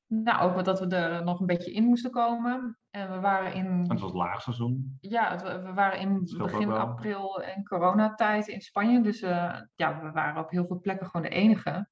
[0.05, 2.75] nou, ook dat we er nog een beetje in moesten komen.
[2.91, 3.86] En we waren in...
[3.88, 4.97] Het was laagseizoen.
[5.01, 9.01] Ja, we waren in begin april en coronatijd in Spanje.
[9.01, 11.89] Dus uh, ja, we waren op heel veel plekken gewoon de enige.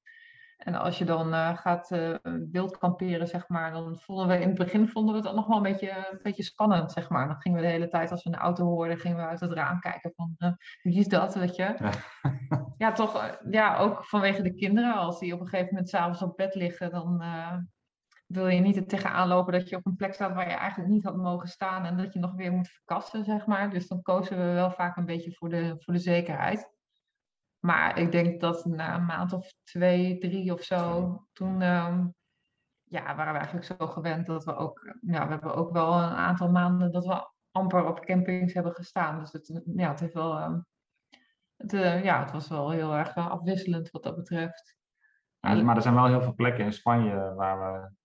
[0.56, 2.16] En als je dan uh, gaat uh,
[2.50, 5.56] wild kamperen, zeg maar, dan vonden we in het begin vonden we het nog wel
[5.56, 7.26] een beetje, een beetje spannend, zeg maar.
[7.26, 9.52] Dan gingen we de hele tijd, als we een auto hoorden, gingen we uit het
[9.52, 10.36] raam kijken van,
[10.82, 11.74] wie is dat, weet je?
[11.78, 11.90] Ja.
[12.78, 14.94] ja, toch, ja, ook vanwege de kinderen.
[14.94, 17.22] Als die op een gegeven moment s'avonds op bed liggen, dan
[18.30, 20.90] wil je niet er tegenaan lopen dat je op een plek staat waar je eigenlijk
[20.90, 23.70] niet had mogen staan en dat je nog weer moet verkassen, zeg maar.
[23.70, 26.70] Dus dan kozen we wel vaak een beetje voor de, voor de zekerheid.
[27.58, 32.14] Maar ik denk dat na een maand of twee, drie of zo, toen um,
[32.84, 36.14] ja, waren we eigenlijk zo gewend dat we ook, ja, we hebben ook wel een
[36.14, 39.18] aantal maanden dat we amper op campings hebben gestaan.
[39.18, 40.66] Dus het, ja, het heeft wel, um,
[41.56, 44.78] het, uh, ja, het was wel heel erg uh, afwisselend wat dat betreft.
[45.40, 47.98] Ja, maar er zijn wel heel veel plekken in Spanje waar we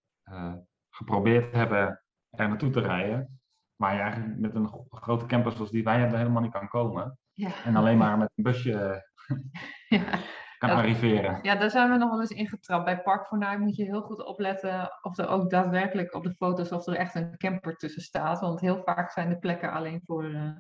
[0.90, 3.40] geprobeerd hebben er naartoe te rijden.
[3.76, 7.18] Maar je eigenlijk met een grote camper zoals die wij hebben helemaal niet kan komen.
[7.34, 7.50] Ja.
[7.64, 9.04] En alleen maar met een busje
[9.88, 10.20] ja.
[10.58, 11.40] kan arriveren.
[11.42, 12.86] Ja, daar zijn we nog wel eens ingetrapt.
[12.86, 16.88] Bij Park moet je heel goed opletten of er ook daadwerkelijk op de foto's of
[16.88, 18.40] er echt een camper tussen staat.
[18.40, 20.52] Want heel vaak zijn de plekken alleen voor, uh,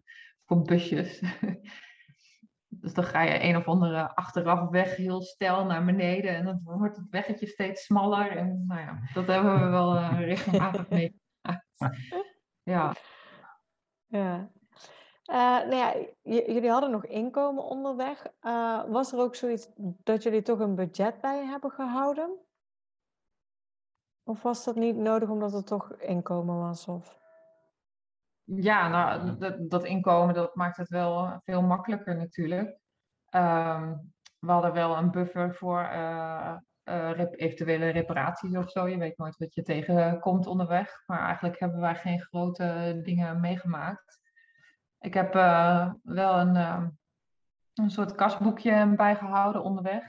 [0.45, 1.21] voor busjes.
[2.81, 6.61] Dus dan ga je een of andere achteraf weg heel stijl naar beneden en dan
[6.63, 8.37] wordt het weggetje steeds smaller.
[8.37, 11.21] En nou ja, dat hebben we wel uh, regelmatig mee.
[12.73, 12.93] ja.
[14.05, 14.49] Ja.
[15.31, 18.27] Uh, nou ja, jullie hadden nog inkomen onderweg.
[18.41, 19.69] Uh, was er ook zoiets
[20.03, 22.39] dat jullie toch een budget bij hebben gehouden?
[24.23, 26.87] Of was dat niet nodig omdat er toch inkomen was?
[26.87, 27.19] Of?
[28.45, 32.77] Ja, nou, dat, dat, inkomen dat maakt het wel veel makkelijker natuurlijk.
[33.29, 38.87] Um, we hadden wel een buffer voor uh, uh, rep eventuele reparaties of zo.
[38.87, 41.03] Je weet nooit wat je tegenkomt onderweg.
[41.05, 44.19] Maar eigenlijk hebben wij geen grote dingen meegemaakt.
[44.99, 46.83] Ik heb uh, wel een, uh,
[47.73, 50.03] een soort kasboekje bijgehouden onderweg.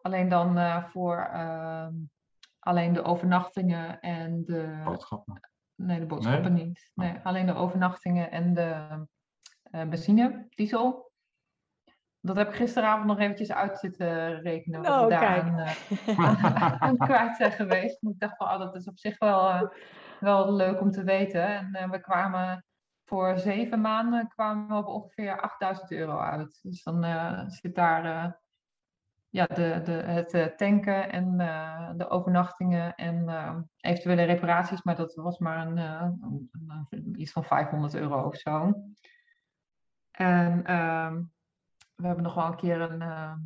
[0.00, 1.30] Alleen dan voor
[2.58, 4.80] alleen de overnachtingen en de.
[4.84, 5.40] Boodschappen.
[5.82, 6.90] Nee, de boodschappen niet.
[6.94, 7.26] Nee, oh.
[7.26, 8.86] alleen de overnachtingen en de
[9.70, 11.12] uh, benzine, diesel.
[12.20, 14.82] Dat heb ik gisteravond nog eventjes uit zitten rekenen.
[14.82, 18.02] Wat oh, we daar aan, uh, kwijt zijn geweest.
[18.02, 19.62] ik dacht van, oh, dat is op zich wel, uh,
[20.20, 21.74] wel leuk om te weten.
[21.74, 22.64] En we kwamen
[23.04, 26.58] voor zeven maanden kwamen we op ongeveer 8000 euro uit.
[26.62, 27.04] Dus dan
[27.50, 28.38] zit daar
[29.30, 34.96] ja, de, de, het eh, tanken en uh, de overnachtingen en uh, eventuele reparaties, maar
[34.96, 36.50] dat was maar een, een,
[36.90, 38.82] een, iets van 500 euro of zo.
[40.10, 41.22] En ehm,
[41.94, 43.00] we hebben nog wel een keer een,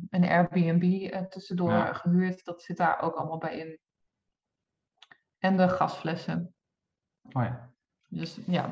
[0.09, 2.45] een Airbnb tussendoor gehuurd.
[2.45, 3.79] Dat zit daar ook allemaal bij in.
[5.37, 6.53] En de gasflessen.
[7.31, 7.69] Oh ja.
[8.07, 8.69] Dus ja,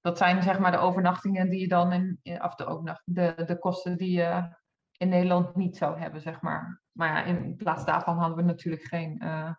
[0.00, 3.58] dat zijn zeg maar de overnachtingen die je dan in, of de, overnacht, de, de
[3.58, 4.56] kosten die je
[5.02, 6.82] in Nederland niet zou hebben, zeg maar.
[6.92, 9.54] Maar ja, in plaats daarvan hadden we natuurlijk geen uh,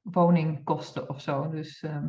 [0.00, 1.48] woningkosten of zo.
[1.48, 2.06] Dus uh,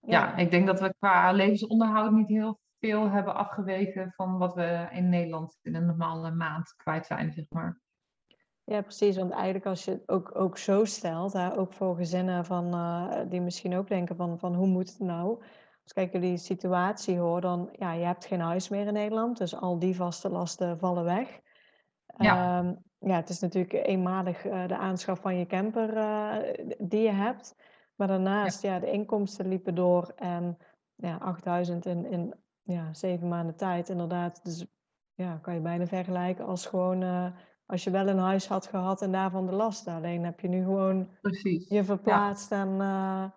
[0.00, 0.36] ja.
[0.36, 5.08] ik denk dat we qua levensonderhoud niet heel veel hebben afgeweken van wat we in
[5.08, 7.80] Nederland in een normale maand kwijt zijn, zeg maar.
[8.64, 9.16] Ja, precies.
[9.16, 13.20] Want eigenlijk als je het ook, ook zo stelt, hè, ook voor gezinnen van, uh,
[13.28, 15.42] die misschien ook denken van, van hoe moet het nou?
[15.94, 19.38] Als ik jullie situatie hoor, dan ja, je hebt geen huis meer in Nederland.
[19.38, 21.40] Dus al die vaste lasten vallen weg.
[22.16, 22.58] Ja.
[22.58, 26.36] Um, ja, het is natuurlijk eenmalig uh, de aanschaf van je camper uh,
[26.78, 27.56] die je hebt.
[27.94, 28.74] Maar daarnaast, ja.
[28.74, 28.80] ja.
[28.80, 30.12] de inkomsten liepen door.
[30.16, 30.58] En
[30.94, 34.44] ja, 8000 in, in ja, zeven maanden tijd, inderdaad.
[34.44, 34.66] Dus
[35.14, 37.02] ja, kan je bijna vergelijken als gewoon...
[37.02, 37.26] Uh,
[37.66, 39.94] als je wel een huis had gehad en daarvan de lasten.
[39.94, 41.68] Alleen heb je nu gewoon Precies.
[41.68, 42.60] je verplaatst ja.
[42.60, 43.32] en...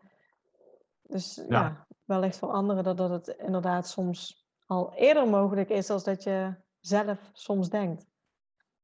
[1.01, 6.03] dus ja wellicht voor anderen dat, dat het inderdaad soms al eerder mogelijk is als
[6.03, 8.05] dat je zelf soms denkt.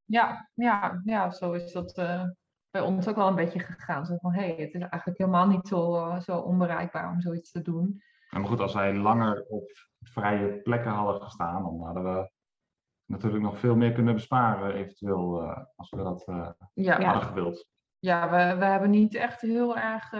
[0.04, 2.24] Ja, ja, ja zo is dat uh,
[2.70, 4.06] bij ons ook wel een beetje gegaan.
[4.06, 7.50] Zo van, hé, hey, het is eigenlijk helemaal niet zo, uh, zo onbereikbaar om zoiets
[7.50, 8.02] te doen.
[8.30, 12.30] maar goed, als wij langer op vrije plekken hadden gestaan, dan hadden we
[13.04, 16.24] natuurlijk nog veel meer kunnen besparen, eventueel, uh, als we dat
[16.74, 17.02] ja.
[17.02, 17.68] hadden gewild.
[17.98, 20.12] Ja, we, we hebben niet echt heel erg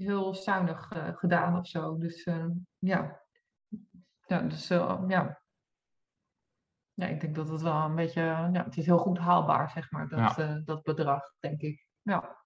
[0.00, 1.98] heel zuinig uh, gedaan of zo.
[1.98, 2.46] Dus uh,
[2.78, 3.20] ja.
[4.26, 5.42] Ja, dus uh, ja.
[6.92, 9.90] Ja, ik denk dat het wel een beetje, ja, het is heel goed haalbaar, zeg
[9.90, 10.60] maar, dat, ja.
[10.64, 11.86] dat bedrag, denk ik.
[12.02, 12.38] Ja.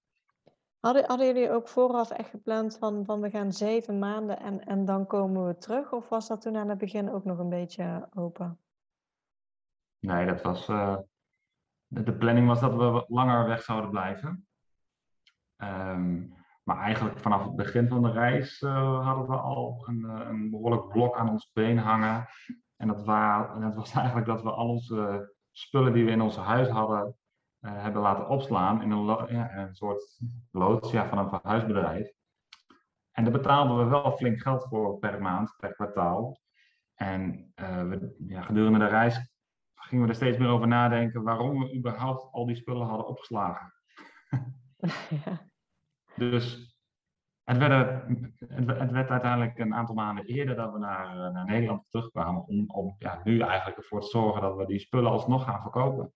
[0.80, 4.84] Hadden, hadden jullie ook vooraf echt gepland van, van we gaan zeven maanden en, en
[4.84, 5.92] dan komen we terug?
[5.92, 8.58] Of was dat toen aan het begin ook nog een beetje open?
[9.98, 10.66] Nee, dat was,
[11.86, 14.46] de planning was dat we langer weg zouden blijven.
[15.56, 20.26] Um, maar eigenlijk vanaf het begin van de reis uh, hadden we al een, uh,
[20.28, 22.26] een, behoorlijk blok aan ons been hangen.
[22.76, 23.06] En dat,
[23.54, 27.16] en dat was eigenlijk dat we al onze spullen die we in ons huis hadden,
[27.60, 32.12] uh, hebben laten opslaan in een, ja, een soort loods ja, van een verhuisbedrijf.
[33.10, 36.38] En daar betaalden we wel flink geld voor per maand, per kwartaal.
[36.94, 39.32] En we, ja, gedurende de reis
[39.74, 43.72] gingen we er steeds meer over nadenken waarom we überhaupt al die spullen hadden opgeslagen.
[45.24, 45.52] Ja.
[46.16, 46.74] Dus
[47.44, 48.02] het werd,
[48.48, 52.46] het werd, uiteindelijk een aantal maanden eerder dat we naar, eh, naar Nederland terugkwamen.
[52.46, 56.12] Om, om ja, nu eigenlijk ervoor te zorgen dat we die spullen alsnog gaan verkopen.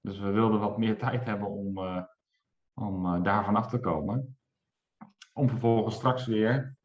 [0.00, 2.02] Dus we wilden wat meer tijd hebben om, uh,
[2.74, 4.38] om uh, daarvan af te komen.
[5.32, 6.76] Om vervolgens straks weer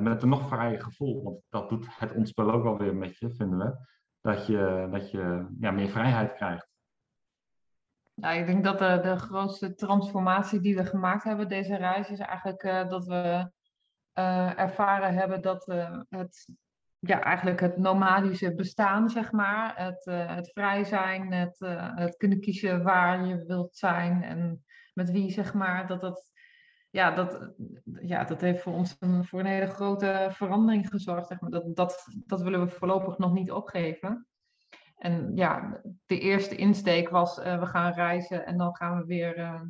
[0.00, 3.58] met een nog vrijer gevoel, want dat doet het ontspel ook alweer met je, vinden
[3.58, 3.86] we,
[4.20, 6.65] dat je, dat je ja, meer vrijheid krijgt.
[8.20, 12.18] Ja, ik denk dat de, de grootste transformatie die we gemaakt hebben deze reis is
[12.18, 13.50] eigenlijk uh, dat we
[14.14, 16.52] uh, ervaren hebben dat uh, het,
[16.98, 21.56] ja, eigenlijk het nomadische bestaan, zeg maar, het, het vrij zijn, het,
[21.94, 26.32] het kunnen kiezen waar je wilt zijn en met wie, zeg maar, dat dat,
[26.90, 31.26] ja, dat, ja, dat heeft voor ons een, voor een hele grote verandering gezorgd.
[31.26, 31.50] Zeg maar.
[31.50, 34.26] dat, dat, dat willen we voorlopig nog niet opgeven.
[34.96, 39.38] En ja, de eerste insteek was, uh, we gaan reizen en dan gaan we weer
[39.38, 39.60] uh,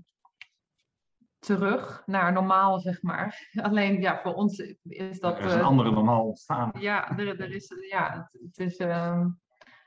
[1.38, 3.48] terug naar normaal, zeg maar.
[3.62, 5.38] Alleen ja, voor ons is dat...
[5.38, 6.72] Er is een uh, andere normaal ontstaan.
[6.78, 9.28] Ja, er, er is, ja het, het is ehm,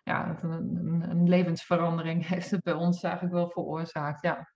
[0.04, 4.52] ja, het, een, een, levensverandering heeft het bij ons eigenlijk wel veroorzaakt, ja.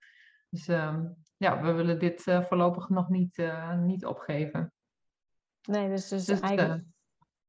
[0.48, 3.42] Dus um, ja, we willen dit voorlopig nog niet,
[3.76, 4.72] niet opgeven.
[5.62, 6.84] Nee, dus, dus, dus eigenlijk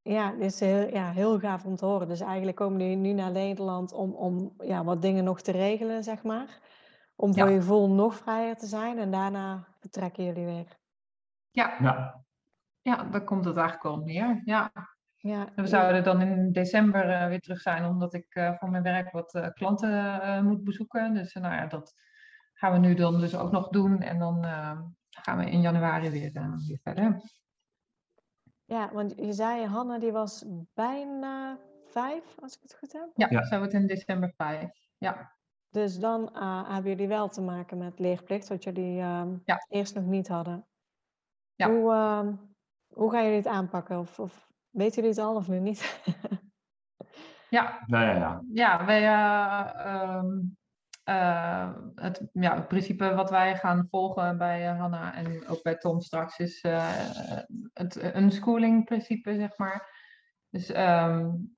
[0.07, 2.07] ja, is heel, ja, heel gaaf om te horen.
[2.07, 6.03] Dus eigenlijk komen jullie nu naar Nederland om, om ja, wat dingen nog te regelen,
[6.03, 6.59] zeg maar.
[7.15, 10.77] Om voor je gevoel nog vrijer te zijn en daarna vertrekken jullie weer.
[11.51, 12.25] Ja, ja.
[12.81, 14.41] ja daar komt het eigenlijk wel neer.
[14.45, 14.71] Ja.
[15.17, 18.83] Ja, we zouden dan in december uh, weer terug zijn, omdat ik uh, voor mijn
[18.83, 21.13] werk wat uh, klanten moet bezoeken.
[21.13, 21.93] Dus nou ja, dat,
[22.53, 24.01] gaan we nu dan dus ook nog doen.
[24.01, 24.43] En dan
[25.09, 26.31] gaan we in januari weer,
[26.67, 27.21] weer verder.
[28.65, 33.09] Ja, want je zei, Hanna, die was bijna vijf, als ik het goed heb.
[33.13, 33.45] Ja, ja.
[33.45, 34.69] zo wordt in december vijf.
[34.97, 35.33] Ja.
[35.69, 39.23] Dus dan uh, hebben jullie wel te maken met leerplicht, wat jullie uh,
[39.67, 40.65] eerst nog niet hadden.
[41.55, 41.69] Ja.
[41.69, 42.27] Hoe, uh,
[42.87, 43.99] hoe gaan jullie het aanpakken?
[43.99, 46.01] Of, of weten jullie het al of nu niet?
[47.49, 47.83] ja.
[47.85, 48.41] Ja, ja, ja.
[48.53, 50.39] ja wij, eh, ehm,
[51.09, 56.39] uh, het, ja, principe wat wij gaan volgen bij Hanna en ook bij Tom straks
[56.39, 56.89] is uh,
[57.73, 60.03] het unschooling principe, zeg maar.
[60.49, 61.57] Dus um,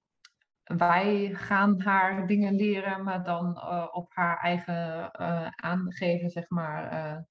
[0.64, 5.14] wij gaan haar dingen leren, maar dan op haar eigen
[5.56, 7.26] aangeven, zeg maar.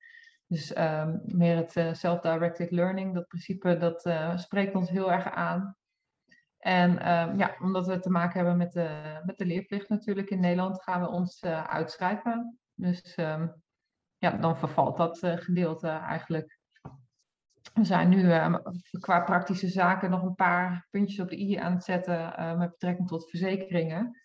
[0.46, 4.10] dus um, meer het self-directed learning, dat principe, dat
[4.40, 5.76] spreekt ons heel erg aan.
[6.66, 10.40] En um, ja, omdat we te maken hebben met de, met de leerplicht natuurlijk in
[10.40, 12.58] Nederland, gaan we ons uh, uitschrijven.
[12.74, 13.62] Dus um,
[14.18, 16.58] ja, dan vervalt dat uh, gedeelte eigenlijk.
[17.74, 18.54] We zijn nu uh,
[19.00, 22.70] qua praktische zaken nog een paar puntjes op de i aan het zetten eh, met
[22.70, 24.20] betrekking tot verzekeringen.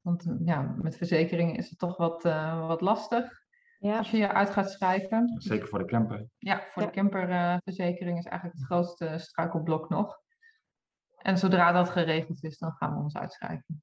[0.00, 2.22] Want ja, met verzekeringen is het toch wat,
[2.66, 3.42] wat lastig
[3.78, 3.98] ja.
[3.98, 5.34] als je je uit gaat schrijven.
[5.38, 6.26] Zeker voor de camper.
[6.38, 10.22] Ja, voor de camperverzekering is eigenlijk het grootste struikelblok nog.
[11.24, 13.82] En zodra dat geregeld is, dan gaan we ons uitschrijven.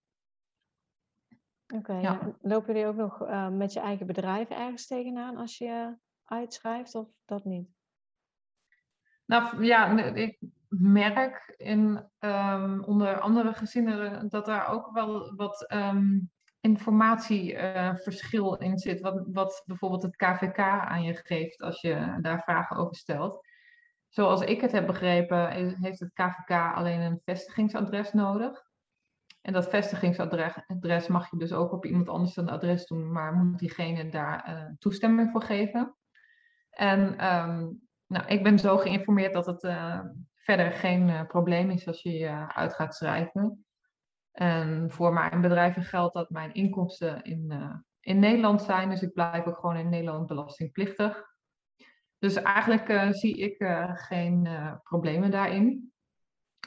[1.76, 2.20] Oké, ja.
[2.42, 7.08] lopen jullie ook nog uh, met je eigen bedrijf ergens tegenaan als je uitschrijft of
[7.26, 7.70] dat niet?
[9.26, 16.32] Nou ja, ik merk in um, onder andere gezinnen dat daar ook wel wat um,
[16.60, 19.02] informatieverschil uh, in zit.
[19.02, 23.50] Wat, wat bijvoorbeeld het KVK aan je geeft als je daar vragen over stelt.
[24.12, 25.50] Zoals ik het heb begrepen,
[25.82, 28.64] heeft het KVK alleen een vestigingsadres nodig.
[29.42, 33.60] En dat vestigingsadres mag je dus ook op iemand anders een adres doen, maar moet
[33.60, 35.96] diegene daar uh, toestemming voor geven.
[36.70, 40.00] En um, nou, ik ben zo geïnformeerd dat het uh,
[40.36, 43.66] verder geen uh, probleem is als je je uit gaat schrijven.
[44.32, 47.54] En voor mijn bedrijven geldt dat mijn inkomsten in,
[48.00, 51.31] in Nederland zijn, dus ik blijf ook gewoon in Nederland belastingplichtig.
[52.22, 55.92] Dus eigenlijk uh, zie ik uh, geen uh, problemen daarin.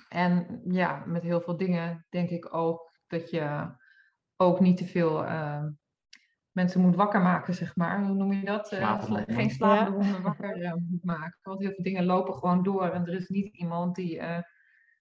[0.08, 3.74] En ja, met heel veel dingen denk ik ook dat je
[4.36, 5.24] ook niet te veel
[6.50, 8.04] mensen moet wakker maken, zeg maar.
[8.04, 8.68] Hoe noem je dat?
[9.26, 11.38] geen slapende honden wakker moet maken.
[11.42, 14.22] Want heel veel dingen lopen gewoon door en er is niet iemand die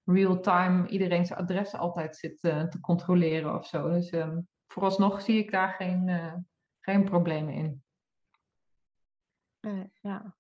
[0.03, 3.89] real-time iedereen zijn adres altijd zit te controleren of zo.
[3.89, 6.09] Dus um, vooralsnog zie ik daar geen,
[6.79, 7.83] geen problemen in.
[10.01, 10.35] ja.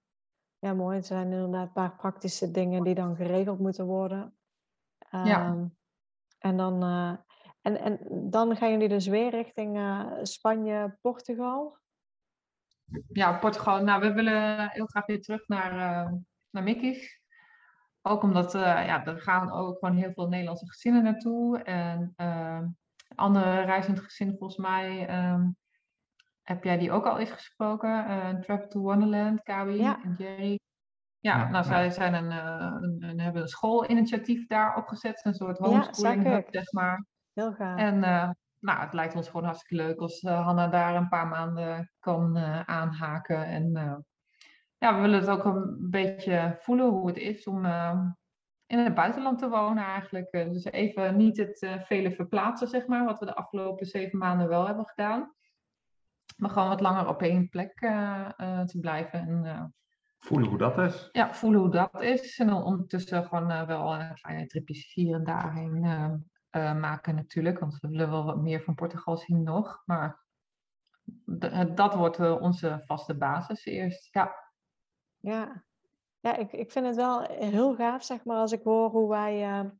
[0.63, 0.95] Ja, mooi.
[0.95, 4.37] Het zijn inderdaad een paar praktische dingen die dan geregeld moeten worden.
[5.09, 5.45] ja.
[5.45, 5.65] Ehm,
[6.39, 7.15] en dan, uh,
[7.61, 7.99] en, en
[8.29, 11.77] dan gaan jullie dus weer richting uh, Spanje, Portugal?
[13.07, 13.83] Ja, Portugal.
[13.83, 16.11] Nou, we willen heel graag weer terug naar, uh,
[16.49, 17.21] naar Mickey's.
[18.01, 21.63] Ook omdat, ja, er gaan ook gewoon heel veel Nederlandse gezinnen naartoe.
[21.63, 22.13] En
[23.15, 25.57] andere reizend gezin volgens mij um,
[26.43, 27.89] heb jij die ook al eens gesproken?
[27.89, 30.59] Uh, Travel to Wonderland, Kawi en Jerry.
[31.19, 36.23] Ja, nou, zij zijn een, uh, een, hebben een schoolinitiatief daar opgezet, een soort homeschooling
[36.23, 37.05] hub, zeg maar.
[37.33, 37.79] Heel gaaf.
[37.79, 38.29] En uh,
[38.59, 43.45] nou, het lijkt ons gewoon hartstikke leuk als Hanna daar een paar maanden kan aanhaken.
[43.45, 43.71] En
[44.77, 47.65] ja, we willen het ook een beetje voelen hoe het is om
[48.65, 50.31] in het buitenland te wonen eigenlijk.
[50.31, 54.67] dus even niet het vele verplaatsen, zeg maar, wat we de afgelopen zeven maanden wel
[54.67, 55.33] hebben gedaan
[56.37, 59.19] maar gewoon wat langer op één plek uh, uh, te blijven.
[59.19, 59.63] En, uh,
[60.17, 61.09] voelen hoe dat is.
[61.11, 62.39] Ja, voelen hoe dat is.
[62.39, 65.79] En dan ondertussen gewoon wel een kleine tripjes hier en daarheen
[66.79, 67.59] maken natuurlijk.
[67.59, 69.81] Want we willen wel wat meer van Portugal zien nog.
[69.85, 70.21] Maar
[71.75, 74.35] dat wordt onze vaste basis eerst, ja.
[75.19, 75.63] Ja,
[76.19, 79.71] ja ik, ik vind het wel heel gaaf, zeg maar, als ik hoor hoe wij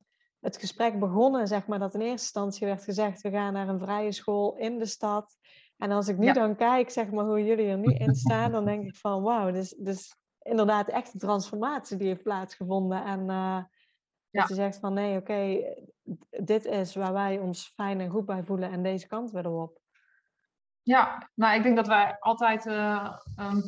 [0.44, 3.80] het gesprek begonnen, zeg maar, dat in eerste instantie werd gezegd, we gaan naar een
[3.80, 5.38] vrije school in de stad.
[5.84, 8.66] En als ik nu dan kijk, zeg maar, hoe jullie er nu in staan, dan
[8.66, 13.04] denk ik van wauw, dus, dus inderdaad echt een transformatie die heeft plaatsgevonden.
[13.04, 13.64] En uh,
[14.32, 15.60] dat je zegt van nee, oké,
[16.30, 19.80] dit is waar wij ons fijn en goed bij voelen en deze kant willen op.
[20.82, 23.62] Ja, nou ik denk dat wij altijd uh, um,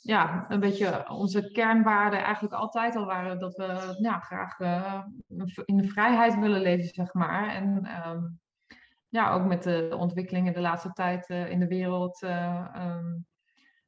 [0.00, 5.02] ja, een beetje onze kernwaarden eigenlijk altijd al waren dat we ja, graag uh,
[5.64, 7.54] in de vrijheid willen leven, zeg maar.
[7.54, 8.40] En um,
[9.12, 13.26] ja, ook met de ontwikkelingen de laatste tijd uh, in de wereld, uh, um,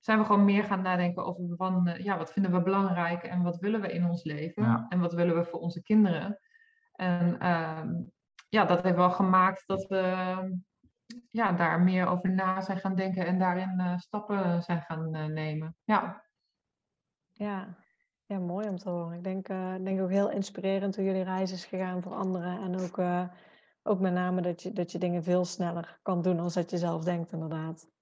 [0.01, 3.43] zijn we gewoon meer gaan nadenken over van, uh, ja, wat vinden we belangrijk en
[3.43, 4.87] wat willen we in ons leven ja.
[4.89, 6.39] en wat willen we voor onze kinderen.
[6.93, 8.13] En um,
[8.49, 10.03] ja, dat heeft wel gemaakt dat we
[11.31, 15.77] ja, daar meer over na zijn gaan denken en daarin stappen zijn gaan nemen.
[15.85, 16.25] Ja.
[17.33, 17.77] Ja.
[18.27, 19.17] ja, mooi om te horen.
[19.17, 19.47] Ik denk,
[19.85, 22.61] denk ook heel inspirerend hoe jullie reis is gegaan voor anderen.
[22.61, 22.99] En ook,
[23.87, 26.79] ook met name dat je, dat je dingen veel sneller kan doen dan dat je
[26.79, 27.93] zelf denkt, inderdaad.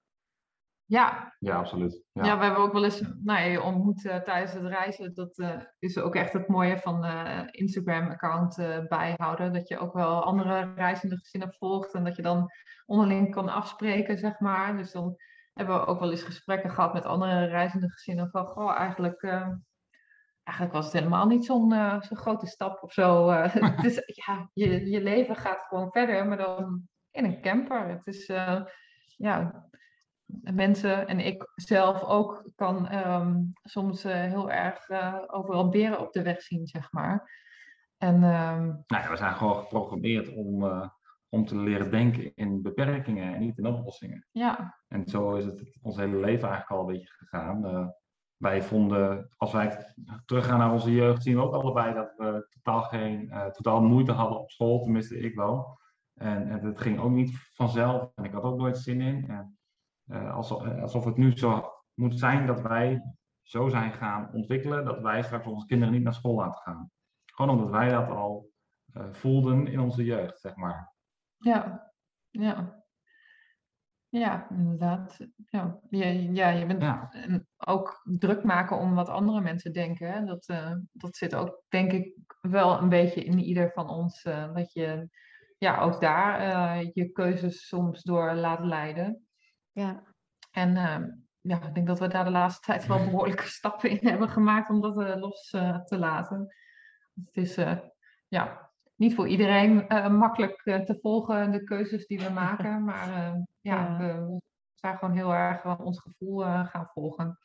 [0.85, 1.35] Ja.
[1.39, 2.03] Ja, absoluut.
[2.11, 2.25] Ja.
[2.25, 5.13] ja we hebben ook wel eens nou, je ontmoet uh, tijdens het reizen.
[5.13, 8.55] Dat uh, is ook echt het mooie van uh, Instagram-account
[8.87, 9.53] bijhouden.
[9.53, 12.49] Dat je ook wel andere reizende gezinnen volgt en dat je dan
[12.85, 14.77] onderling kan afspreken, zeg maar.
[14.77, 15.15] Dus dan
[15.53, 18.29] hebben we ook wel eens gesprekken gehad met andere reizende gezinnen.
[18.29, 19.21] Van, goh, eigenlijk,
[20.43, 21.71] eigenlijk was het helemaal niet zo'n
[22.01, 23.29] zo'n grote stap of zo.
[23.31, 27.87] het is, ja, je, je leven gaat gewoon verder, maar dan in een camper.
[27.87, 28.25] Het is,
[29.17, 29.67] ja
[30.41, 36.13] mensen en ik zelf ook kan ehm, soms uh, heel erg uh, overal beren op
[36.13, 37.41] de weg zien, zeg maar.
[37.97, 38.83] En, um...
[38.87, 40.89] nou ja, we zijn gewoon geprogrammeerd om, uh,
[41.29, 44.27] om te leren denken in beperkingen en niet in oplossingen.
[44.31, 44.79] Ja.
[44.87, 47.93] En zo is het ons hele leven eigenlijk al een beetje gegaan.
[48.43, 49.93] Wij vonden, als wij
[50.25, 54.39] teruggaan naar onze jeugd, zien we ook allebei dat we totaal geen, totaal moeite hadden
[54.39, 55.79] op school, tenminste ik wel.
[56.13, 59.29] En, en het ging ook niet vanzelf en ik had ook nooit zin in.
[59.29, 59.57] En,
[60.05, 60.35] uh,
[60.81, 63.01] alsof het nu zo moet zijn dat wij
[63.41, 66.91] zo zijn gaan ontwikkelen dat wij straks onze kinderen niet naar school laten gaan.
[67.25, 68.49] Gewoon omdat wij dat al
[69.11, 70.93] voelden in onze jeugd, zeg maar.
[71.37, 71.91] Ja,
[72.29, 72.82] ja.
[74.13, 75.17] Ja, inderdaad.
[75.49, 77.11] Ja, je, ja, je bent ja.
[77.57, 80.25] ook druk maken om wat andere mensen denken.
[80.25, 84.25] Dat, uh, dat zit ook, denk ik, wel een beetje in ieder van ons.
[84.25, 85.09] Uh, dat je
[85.57, 89.27] ja, ook daar je keuzes soms door laat leiden.
[89.71, 90.03] Ja.
[90.51, 90.97] En uh,
[91.41, 94.69] ja, ik denk dat we daar de laatste tijd wel behoorlijke stappen in hebben gemaakt
[94.69, 95.49] om dat los
[95.85, 96.55] te laten.
[97.13, 97.77] Het is eh,
[98.27, 99.85] ja, niet voor iedereen
[100.17, 102.83] makkelijk te volgen, de keuzes die we maken.
[102.83, 104.41] Maar ja, ja, we
[104.73, 107.37] zijn gewoon heel erg ons gevoel gaan volgen.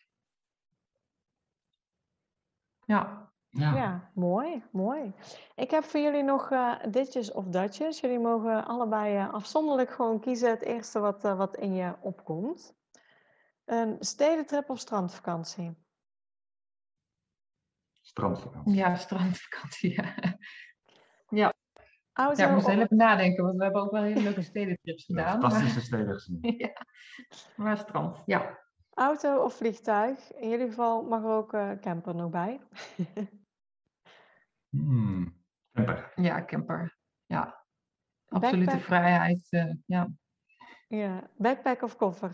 [2.85, 3.29] Ja.
[3.51, 3.75] Ja.
[3.75, 4.11] ja.
[4.15, 5.13] mooi, mooi.
[5.55, 8.01] Ik heb voor jullie nog uh, ditjes of datjes.
[8.01, 12.77] Jullie mogen allebei uh, afzonderlijk gewoon kiezen het eerste wat, uh, wat in je opkomt.
[13.65, 15.77] Een stedentrip of strandvakantie?
[18.01, 18.75] Strandvakantie.
[18.75, 20.15] Ja, strandvakantie, ja.
[21.29, 21.55] Ja.
[22.13, 25.05] Auto ja, ik moest heel even nadenken, want we hebben ook wel hele leuke stedentrips
[25.05, 25.41] gedaan.
[25.41, 25.85] fantastische maar...
[25.85, 26.39] steden gezien.
[26.59, 26.73] ja,
[27.57, 28.59] maar strand, ja.
[28.95, 30.33] Auto of vliegtuig?
[30.33, 32.61] In jullie geval mag er ook uh, camper nog bij.
[34.77, 36.13] hmm, camper.
[36.15, 36.97] Ja, camper.
[37.27, 37.65] Ja.
[38.29, 38.85] Absolute backpack.
[38.85, 39.47] vrijheid.
[39.51, 40.09] Uh, ja.
[40.89, 41.31] ja.
[41.37, 42.33] Backpack of koffer?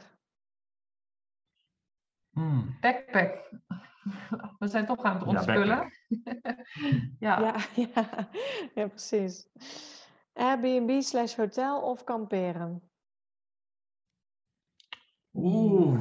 [2.31, 2.77] Hmm.
[2.81, 3.51] Backpack.
[4.59, 5.93] We zijn toch aan het ontspullen.
[7.19, 7.55] Ja, ja.
[7.75, 8.29] ja, ja.
[8.75, 9.49] ja, precies.
[10.33, 12.91] Airbnb slash hotel of kamperen?
[15.33, 16.01] Oeh.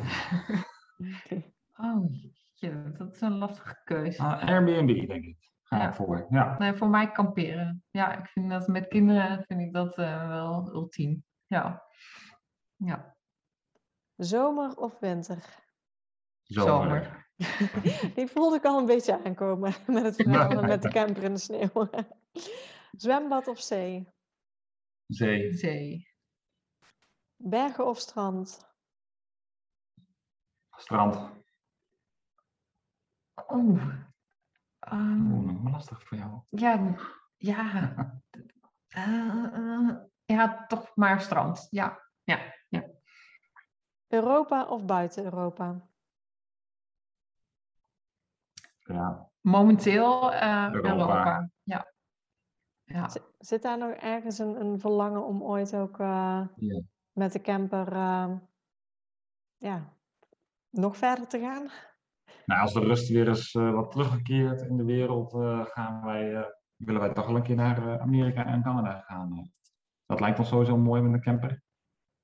[1.76, 2.06] Oh,
[2.98, 4.22] dat is een lastige keuze.
[4.22, 5.52] Uh, Airbnb, denk ik.
[5.64, 5.94] Ga ja.
[5.94, 6.26] voor.
[6.30, 6.58] Ja.
[6.58, 7.84] Nee, voor mij kamperen.
[7.92, 11.24] Ja, ik vind dat met kinderen vind ik dat uh, wel ultiem.
[11.48, 11.84] Ja.
[12.76, 13.16] ja.
[14.16, 15.62] Zomer of winter?
[16.44, 17.23] Zomer.
[18.16, 21.40] Die voelde ik al een beetje aankomen met het verhaal met de camper in de
[21.40, 21.90] sneeuw.
[23.04, 24.08] Zwembad of zee?
[25.08, 25.54] Zee.
[25.54, 26.08] Zee.
[27.36, 28.72] Bergen of strand?
[30.76, 31.32] Strand.
[33.50, 34.12] Oeh.
[34.92, 36.42] Um, Oeh, lastig voor jou.
[36.50, 36.96] Ja,
[37.38, 37.96] ja.
[38.98, 41.68] uh, ja, toch maar strand.
[41.70, 42.90] Ja, ja, ja.
[44.08, 45.88] Europa of buiten Europa?
[48.84, 49.30] Ja.
[49.42, 50.90] Momenteel uh, Europa.
[50.90, 51.50] Europa.
[51.64, 51.94] Ja.
[52.84, 53.10] ja.
[53.38, 56.82] Zit daar nog ergens een, een verlangen om ooit ook uh, ja.
[57.12, 58.32] met de camper uh,
[59.58, 59.94] ja,
[60.70, 61.70] nog verder te gaan?
[62.46, 65.32] Nou, als de rust weer eens wat teruggekeerd in de wereld,
[65.72, 69.52] gaan wij, willen wij toch wel een keer naar Amerika en Canada gaan.
[70.06, 71.63] Dat lijkt ons sowieso mooi met een camper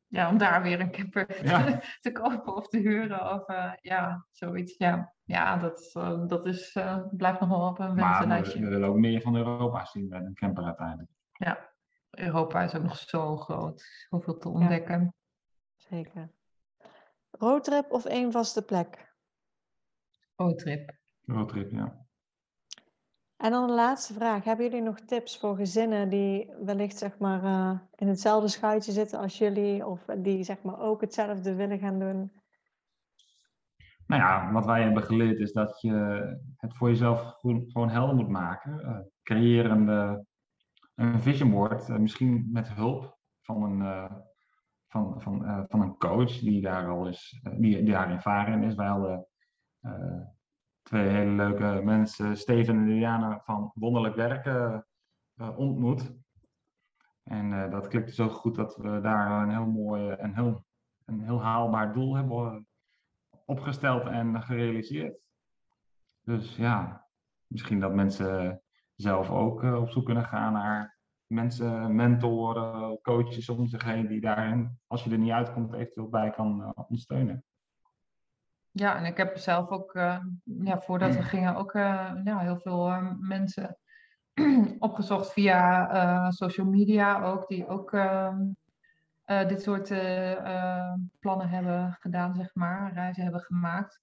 [0.10, 1.28] ja, om daar weer een camper
[2.01, 3.34] te kopen of te huren.
[3.34, 4.78] Of uh, ja, zoiets.
[4.78, 8.60] Ja, ja dat, uh, dat is, uh, blijft nog wel op een wensenlijstje.
[8.60, 11.10] Maar we, willen ook meer van Europa zien met een camper uiteindelijk.
[11.32, 11.70] Ja,
[12.10, 14.05] Europa is ook nog zo groot.
[14.10, 15.01] Zoveel te ontdekken.
[15.01, 15.14] Ja,
[15.76, 16.32] zeker.
[17.32, 19.14] Roadtrip of één vaste plek?
[20.36, 20.97] Roadtrip.
[21.26, 22.07] Roadtrip, ja.
[23.39, 24.43] En dan de laatste vraag.
[24.43, 29.19] Hebben jullie nog tips voor gezinnen die wellicht zeg maar, uh, in hetzelfde schuitje zitten
[29.19, 32.31] als jullie, of die zeg maar, ook hetzelfde willen gaan doen?
[34.07, 35.93] Nou ja, wat wij hebben geleerd is dat je
[36.55, 38.79] het voor jezelf gewoon helder moet maken.
[38.81, 40.15] Uh, creëer een, uh,
[40.95, 44.09] een vision board, misschien met hulp van een,
[44.87, 48.75] van, van, van een coach die daar al is, die, die daar ervaring is.
[48.75, 49.27] Wij hadden
[50.89, 54.87] twee hele leuke mensen, Steven en Liliana van Wonderlijk Werken,
[55.55, 56.13] ontmoet.
[57.23, 60.65] En dat klikte zo goed dat we daar een heel mooi en heel,
[61.05, 62.67] een heel haalbaar doel hebben
[63.45, 65.19] opgesteld en gerealiseerd.
[66.21, 67.07] Dus ja,
[67.47, 68.61] misschien dat mensen
[68.95, 75.03] zelf ook op zoek kunnen gaan naar mensen, mentoren, coaches om zich die daarin, als
[75.03, 77.43] je er niet uitkomt, eventueel bij kan ondersteunen.
[78.72, 83.01] Ja, en ik heb zelf ook, uh, ja, voordat we gingen, ook ja, heel veel
[83.20, 83.78] mensen
[84.80, 88.38] opgezocht via social media ook, die ook ehm,
[89.47, 89.88] dit soort
[91.20, 94.01] plannen hebben gedaan, zeg maar, reizen hebben gemaakt.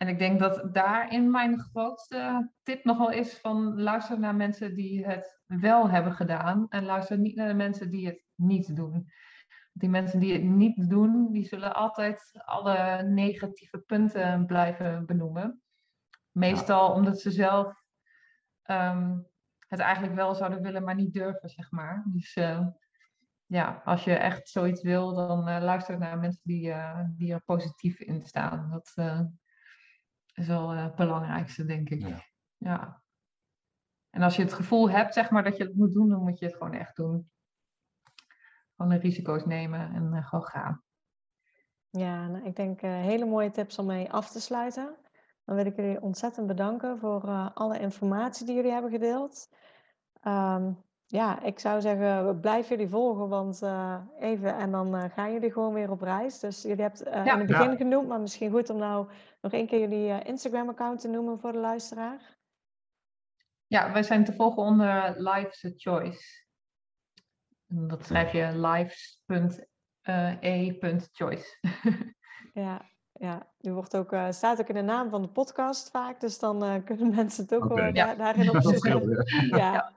[0.00, 5.06] En ik denk dat daarin mijn grootste tip nogal is van luister naar mensen die
[5.06, 9.10] het wel hebben gedaan en luister niet naar de mensen die het niet doen.
[9.72, 15.62] Die mensen die het niet doen, die zullen altijd alle negatieve punten blijven benoemen.
[16.30, 17.82] Meestal omdat ze zelf
[18.62, 19.18] ehm,
[19.68, 22.04] het eigenlijk wel zouden willen, maar niet durven, zeg maar.
[22.06, 22.66] Dus uh,
[23.46, 27.42] ja, als je echt zoiets wil, dan uh, luister naar mensen die, uh, die er
[27.44, 28.70] positief in staan.
[28.70, 28.94] Dat,
[30.34, 32.00] is wel het belangrijkste, denk ik.
[32.00, 32.24] Ja.
[32.56, 33.02] ja.
[34.10, 36.38] En als je het gevoel hebt, zeg maar, dat je het moet doen, dan moet
[36.38, 37.30] je het gewoon echt doen.
[38.80, 40.82] Gewoon de risico's nemen en uh, gewoon gaan.
[41.90, 44.96] Ja, nou, ik denk uh, hele mooie tips om mee af te sluiten.
[45.44, 49.48] Dan wil ik jullie ontzettend bedanken voor uh, alle informatie die jullie hebben gedeeld.
[50.22, 55.32] Um, ja, ik zou zeggen, blijf jullie volgen, want uh, even en dan uh, gaan
[55.32, 56.38] jullie gewoon weer op reis.
[56.38, 57.76] Dus jullie hebben het uh, ja, in het begin ja.
[57.76, 59.08] genoemd, maar misschien goed om nou
[59.40, 62.38] nog één keer jullie Instagram-account te noemen voor de luisteraar.
[63.66, 66.48] Ja, wij zijn te volgen onder Life's a Choice.
[67.70, 71.58] En dat schrijf je lives.e.choice.
[72.62, 76.38] ja, ja, die wordt ook, staat ook in de naam van de podcast vaak, dus
[76.38, 77.92] dan kunnen mensen het ook okay.
[77.92, 78.14] ja.
[78.14, 79.24] daarin opzoeken.
[79.62, 79.92] ja.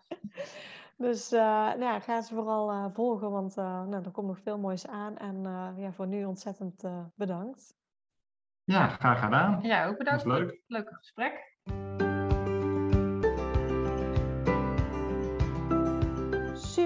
[0.98, 4.40] Dus uh, nou ja, ga ze vooral uh, volgen, want uh, nou, er komt nog
[4.40, 5.18] veel moois aan.
[5.18, 5.42] En
[5.78, 6.84] ja, voor nu ontzettend
[7.16, 7.76] bedankt.
[8.64, 9.62] Ja, graag gedaan.
[9.62, 10.26] Ja, ook bedankt.
[10.26, 10.62] leuk.
[10.68, 11.52] leuke gesprek.